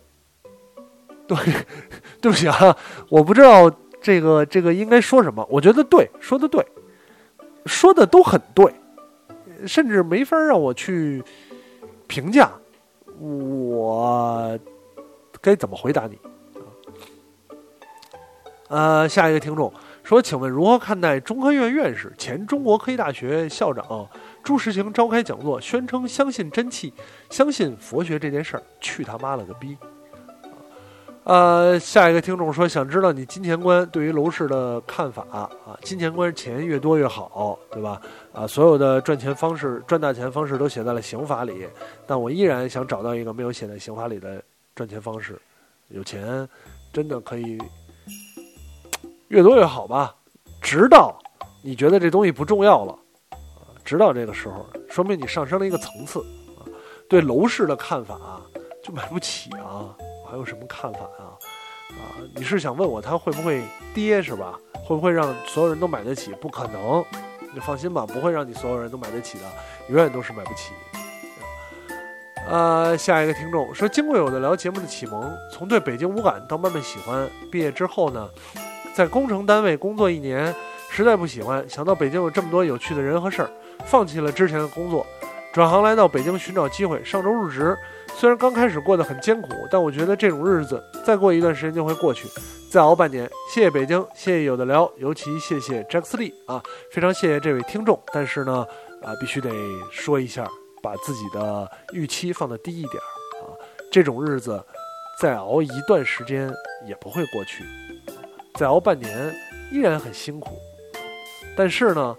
[1.27, 1.37] 对。
[2.21, 2.75] 对不起啊，
[3.07, 3.71] 我不知道
[4.01, 5.45] 这个这个应该说什么。
[5.47, 6.65] 我觉得对，说的对，
[7.67, 8.73] 说的都很对，
[9.67, 11.23] 甚至没法让我去
[12.07, 12.49] 评价
[13.19, 14.57] 我
[15.39, 16.17] 该怎么回答你。
[18.69, 19.71] 呃，下一个听众
[20.05, 24.07] 说，请问如何看待中科院院士、前中国科技大学校长
[24.43, 26.93] 朱时清召开讲座，宣称相信真气、
[27.31, 28.61] 相信佛学这件事儿？
[28.79, 29.75] 去他妈了个逼！
[31.23, 35.49] 呃，下一个听众说，想知道你金钱观对于楼市的看法啊？
[35.81, 37.99] 金钱观，钱越多越好，对吧？
[38.31, 41.67] 啊，所有的赚钱方式、赚大钱方式都写在了刑法里，
[42.05, 44.39] 但我依然想找到一个没有写在刑法里的
[44.75, 45.35] 赚钱方式。
[45.87, 46.47] 有钱
[46.93, 47.57] 真的可以
[49.29, 50.15] 越多越好吧？
[50.61, 51.17] 直到
[51.61, 52.93] 你觉得这东西不重要了，
[53.31, 56.19] 啊，直到这个时候，说明你上升了一个层次
[56.57, 56.65] 啊。
[57.09, 58.41] 对楼市的看法啊
[58.83, 59.95] 就买不起啊。
[60.27, 61.37] 还有什么看法啊？
[61.91, 63.63] 啊，你是想问我它会不会
[63.93, 64.57] 跌是吧？
[64.73, 66.31] 会不会让所有人都买得起？
[66.41, 67.05] 不可能，
[67.53, 69.43] 你放心吧，不会让你所有人都买得起的，
[69.89, 70.73] 永远都是买不起。
[72.47, 78.29] 呃，下一个听众说，经过有的聊节目的启蒙，从对北京无感到慢慢喜欢，毕业之后呢，
[78.95, 80.55] 在工程单位工作一年，
[80.89, 83.49] 实在不喜欢，想到北京有这么多有趣的人和事儿，
[83.85, 85.05] 放弃了之前的工作，
[85.53, 87.77] 转行来到北京寻找机会，上周入职。
[88.15, 92.25] 虽然刚开始过得很艰苦，但我觉得这种日子再过一段时间就会过去，
[92.71, 93.29] 再熬半年。
[93.53, 98.01] 谢谢北京，谢谢有的聊，尤其谢谢 Jack 利啊，非常谢谢这位听众。
[98.13, 98.65] 但是呢，
[99.03, 99.51] 啊，必须得
[99.91, 100.47] 说一下，
[100.81, 103.03] 把自己的预期放得低一点
[103.43, 103.51] 啊。
[103.91, 104.63] 这种日子
[105.19, 106.49] 再熬一段时间
[106.87, 107.61] 也不会过去，
[108.55, 109.35] 再熬半年
[109.71, 110.59] 依然很辛苦。
[111.57, 112.17] 但是呢，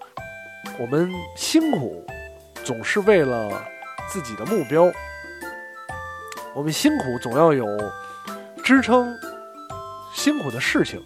[0.78, 2.04] 我们辛苦
[2.64, 3.50] 总是为了
[4.08, 4.90] 自己的目标。
[6.54, 7.66] 我们辛苦总要有
[8.64, 9.14] 支撑
[10.14, 11.02] 辛苦的事情，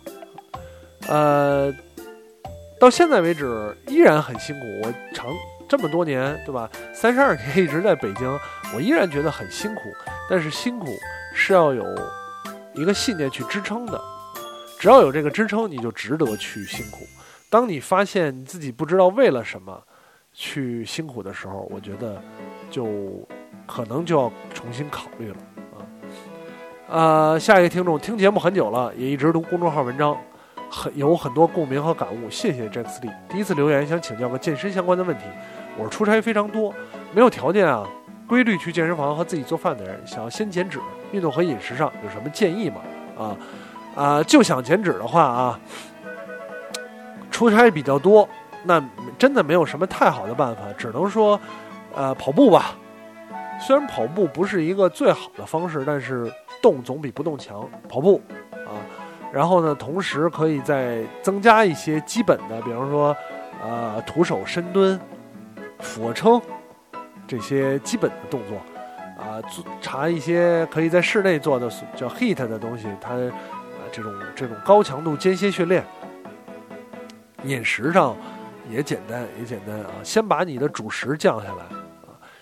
[1.08, 1.74] 呃，
[2.78, 4.66] 到现在为止依然很辛苦。
[4.84, 5.26] 我长
[5.68, 6.70] 这么多年，对吧？
[6.94, 8.38] 三十二年一直在北京，
[8.72, 9.82] 我依然觉得很辛苦。
[10.28, 10.96] 但是辛苦
[11.34, 11.84] 是要有
[12.74, 14.00] 一个信念去支撑的，
[14.80, 17.06] 只要有这个支撑，你就值得去辛苦。
[17.48, 19.80] 当你发现你自己不知道为了什么
[20.32, 22.20] 去辛苦的时候，我觉得
[22.68, 23.28] 就。
[23.66, 25.36] 可能就要重新考虑了
[25.76, 25.78] 啊！
[26.88, 30.16] 呃，下一个听众听节目很久了，也一直读公众号文章，
[30.68, 32.28] 很有很多共鸣和感悟。
[32.28, 35.24] 谢谢 Jack Lee，第一次留言想请教个健身相关的问题。
[35.78, 36.74] 我是出差非常多，
[37.14, 37.88] 没有条件啊，
[38.26, 40.80] 规律去健身房和自己做饭的人，想要先减脂，
[41.12, 42.80] 运动和饮食上有什么建议吗？
[43.16, 43.36] 啊
[43.94, 45.60] 啊，就想减脂的话啊，
[47.30, 48.28] 出差比较多，
[48.64, 48.82] 那
[49.18, 51.38] 真的没有什么太好的办法，只能说，
[51.94, 52.76] 呃，跑步吧。
[53.60, 56.32] 虽然跑步不是一个最好的方式，但是
[56.62, 57.68] 动总比不动强。
[57.88, 58.20] 跑步
[58.52, 58.72] 啊，
[59.30, 63.14] 然后呢，同时可以再增加一些基本的，比方说，
[63.62, 64.98] 呃，徒手深蹲、
[65.80, 66.40] 俯卧撑
[67.26, 68.56] 这些基本的动作
[69.22, 73.10] 啊，做查一些可以在室内做的叫 heat 的东西，它
[73.92, 75.84] 这种这种高强度间歇训练。
[77.44, 78.16] 饮食上
[78.70, 81.64] 也简单也简单啊，先把你的主食降下来。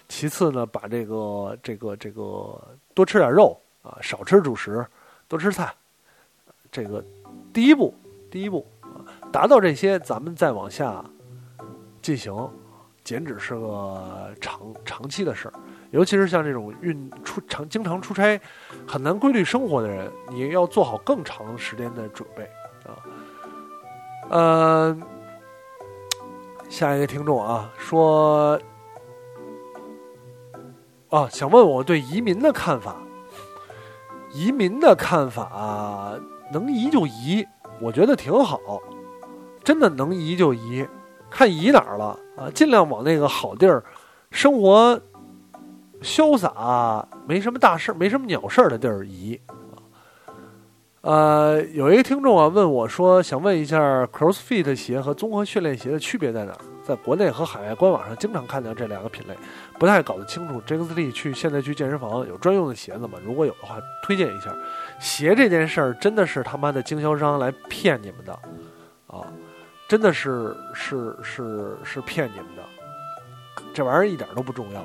[0.08, 2.60] 其次呢，把这个这个这个
[2.94, 4.84] 多吃点肉啊，少吃主食，
[5.28, 5.72] 多吃菜。
[6.70, 7.04] 这个
[7.52, 7.94] 第一步，
[8.30, 11.04] 第一步啊，达到这些，咱们再往下
[12.02, 12.34] 进行。
[13.04, 15.54] 减脂是个长长期的事儿，
[15.90, 18.40] 尤其是像这种运出常经常出差、
[18.86, 22.42] 很难规律生活的人，你要做好更长时间的准备
[22.84, 22.96] 啊。
[24.30, 24.98] 呃，
[26.68, 28.60] 下一个听众啊说。
[31.10, 32.96] 啊，想问我对移民的看法。
[34.30, 36.12] 移民的看法，
[36.52, 37.46] 能移就移，
[37.80, 38.60] 我觉得挺好。
[39.64, 40.86] 真的能移就移，
[41.30, 43.82] 看移哪儿了啊，尽量往那个好地儿，
[44.30, 45.00] 生活
[46.02, 49.40] 潇洒，没什么大事，没什么鸟事儿的地儿移。
[51.00, 56.52] 呃，有一个听众啊问我说，想问一下 CrossFit 鞋和综合训练鞋的区别在哪？
[56.84, 59.36] 在国内和海外官网上经常看到这两个品类，
[59.78, 60.60] 不太搞得清楚。
[60.62, 63.18] James Lee 去现在去健身房有专用的鞋子吗？
[63.22, 64.54] 如果有的话，推荐一下。
[64.98, 68.32] 鞋这件事儿真的是他妈的经销商来骗你们的
[69.06, 69.20] 啊！
[69.86, 72.62] 真的是是是是骗你们的，
[73.72, 74.82] 这玩意儿一点都不重要！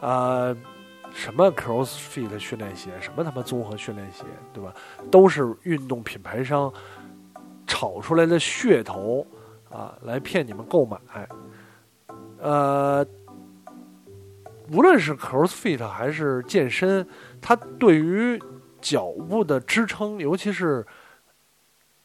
[0.00, 0.56] 呃。
[1.12, 4.72] 什么 CrossFit 训练鞋，什么他妈综合训练鞋，对吧？
[5.10, 6.72] 都是运动品牌商
[7.66, 9.26] 炒出来的噱头
[9.68, 10.96] 啊，来骗你们购买。
[12.38, 13.04] 呃，
[14.70, 17.04] 无论是 CrossFit 还是健身，
[17.40, 18.40] 它对于
[18.80, 20.86] 脚部的支撑，尤其是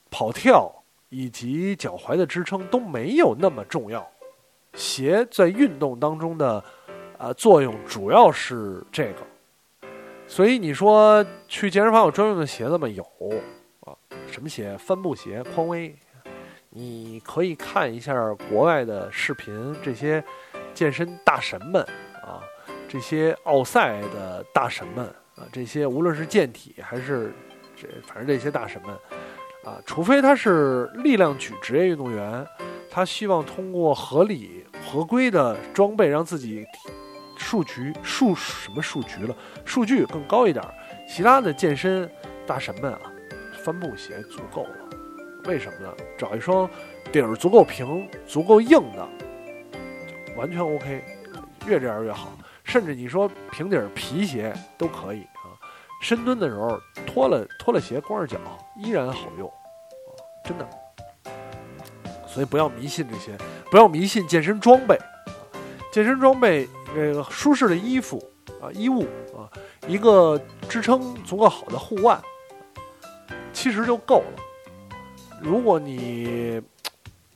[0.09, 4.09] 跑跳以及脚踝的支撑都没有那么重要。
[4.73, 6.65] 鞋在运动当中的。
[7.17, 9.87] 啊，作用主要是这个，
[10.27, 12.87] 所以你说去健身房有专用的鞋子吗？
[12.87, 13.03] 有
[13.81, 13.95] 啊，
[14.29, 14.77] 什么鞋？
[14.77, 15.95] 帆布鞋，匡威。
[16.69, 18.13] 你可以看一下
[18.49, 20.21] 国外的视频，这些
[20.73, 21.81] 健身大神们
[22.21, 22.43] 啊，
[22.89, 25.05] 这些奥赛的大神们
[25.35, 27.33] 啊，这些无论是健体还是
[27.77, 28.91] 这，反正这些大神们
[29.63, 32.45] 啊，除非他是力量举职业运动员，
[32.91, 36.65] 他希望通过合理合规的装备让自己。
[37.37, 39.35] 数据数什么数据了？
[39.63, 40.63] 数据更高一点，
[41.07, 42.09] 其他的健身
[42.45, 43.01] 大神们啊，
[43.63, 44.75] 帆布鞋足够了。
[45.45, 45.93] 为什么呢？
[46.17, 46.69] 找一双
[47.11, 49.07] 底儿足够平、足够硬的，
[50.35, 51.03] 完全 OK，
[51.67, 52.31] 越这样越好。
[52.63, 55.53] 甚至你说平底儿皮鞋都可以啊，
[56.01, 58.39] 深蹲的时候脱了脱了鞋，光着脚
[58.75, 60.09] 依然好用啊，
[60.43, 60.67] 真的。
[62.27, 63.37] 所以不要迷信这些，
[63.69, 64.97] 不要迷信健身装备，
[65.95, 66.67] 健身装备。
[66.93, 68.21] 这个舒适的衣服
[68.61, 69.47] 啊，衣物啊，
[69.87, 70.37] 一个
[70.67, 72.21] 支撑足够好的护腕，
[73.53, 74.43] 其实就够了。
[75.41, 76.61] 如果你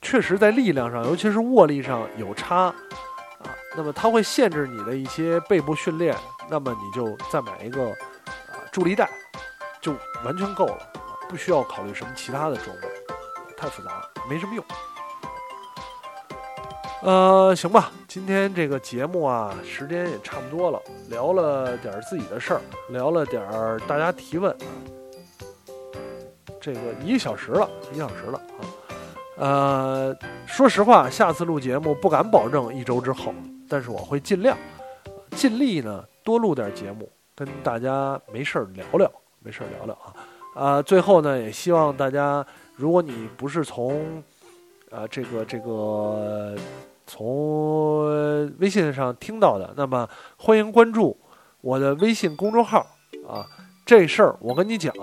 [0.01, 2.76] 确实在力量上，尤其是握力上有差啊，
[3.78, 6.14] 那么它会限制你的一些背部训练，
[6.49, 9.10] 那么你就再买一个啊助力带，
[9.80, 9.93] 就
[10.26, 10.91] 完全够了，
[11.30, 12.89] 不需要考虑什么其他的装备，
[13.55, 14.64] 太复杂了，没什么用。
[17.02, 23.41] 呃，行吧，今天这个节目啊，时间也差不多了，聊了点自己的事儿，聊了点
[23.88, 24.68] 大家提问啊，
[26.60, 28.60] 这个一个小时了，一个小时了啊。
[29.38, 33.34] 呃，说实话，下次录节目不敢保证一周之后，
[33.70, 34.58] 但是我会尽量，
[35.32, 40.14] 尽力呢多录点节目，跟大家没事儿聊聊，没事儿聊聊啊。
[40.54, 42.45] 啊，最后呢，也希望大家，
[42.76, 44.22] 如果你不是从，
[44.91, 46.58] 呃，这个这个。
[47.10, 50.07] 从微信上听到的，那么
[50.38, 51.18] 欢迎关注
[51.60, 52.86] 我的微信公众号
[53.28, 53.43] 啊。
[53.84, 54.93] 这事儿我跟你讲，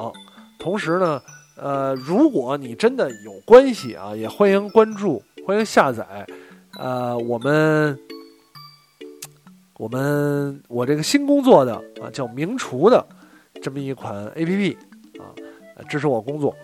[0.57, 1.21] 同时呢，
[1.57, 6.25] 呃，如果你真的有关系啊，也欢迎关注，欢迎下载，
[6.79, 7.99] 呃，我们
[9.77, 13.05] 我们我这个新工作的啊，叫名厨的
[13.61, 14.79] 这么一款 A P P
[15.19, 15.35] 啊，
[15.89, 16.55] 支持我工作，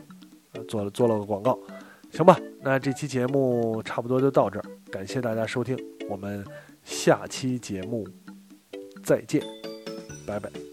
[0.69, 1.59] 做了做了个广告。
[2.13, 5.77] 行吧，那这期节目差不多就到这儿，感谢大家收听，
[6.11, 6.45] 我们
[6.85, 8.07] 下期节目
[9.03, 9.43] 再见，
[10.27, 10.72] 拜拜。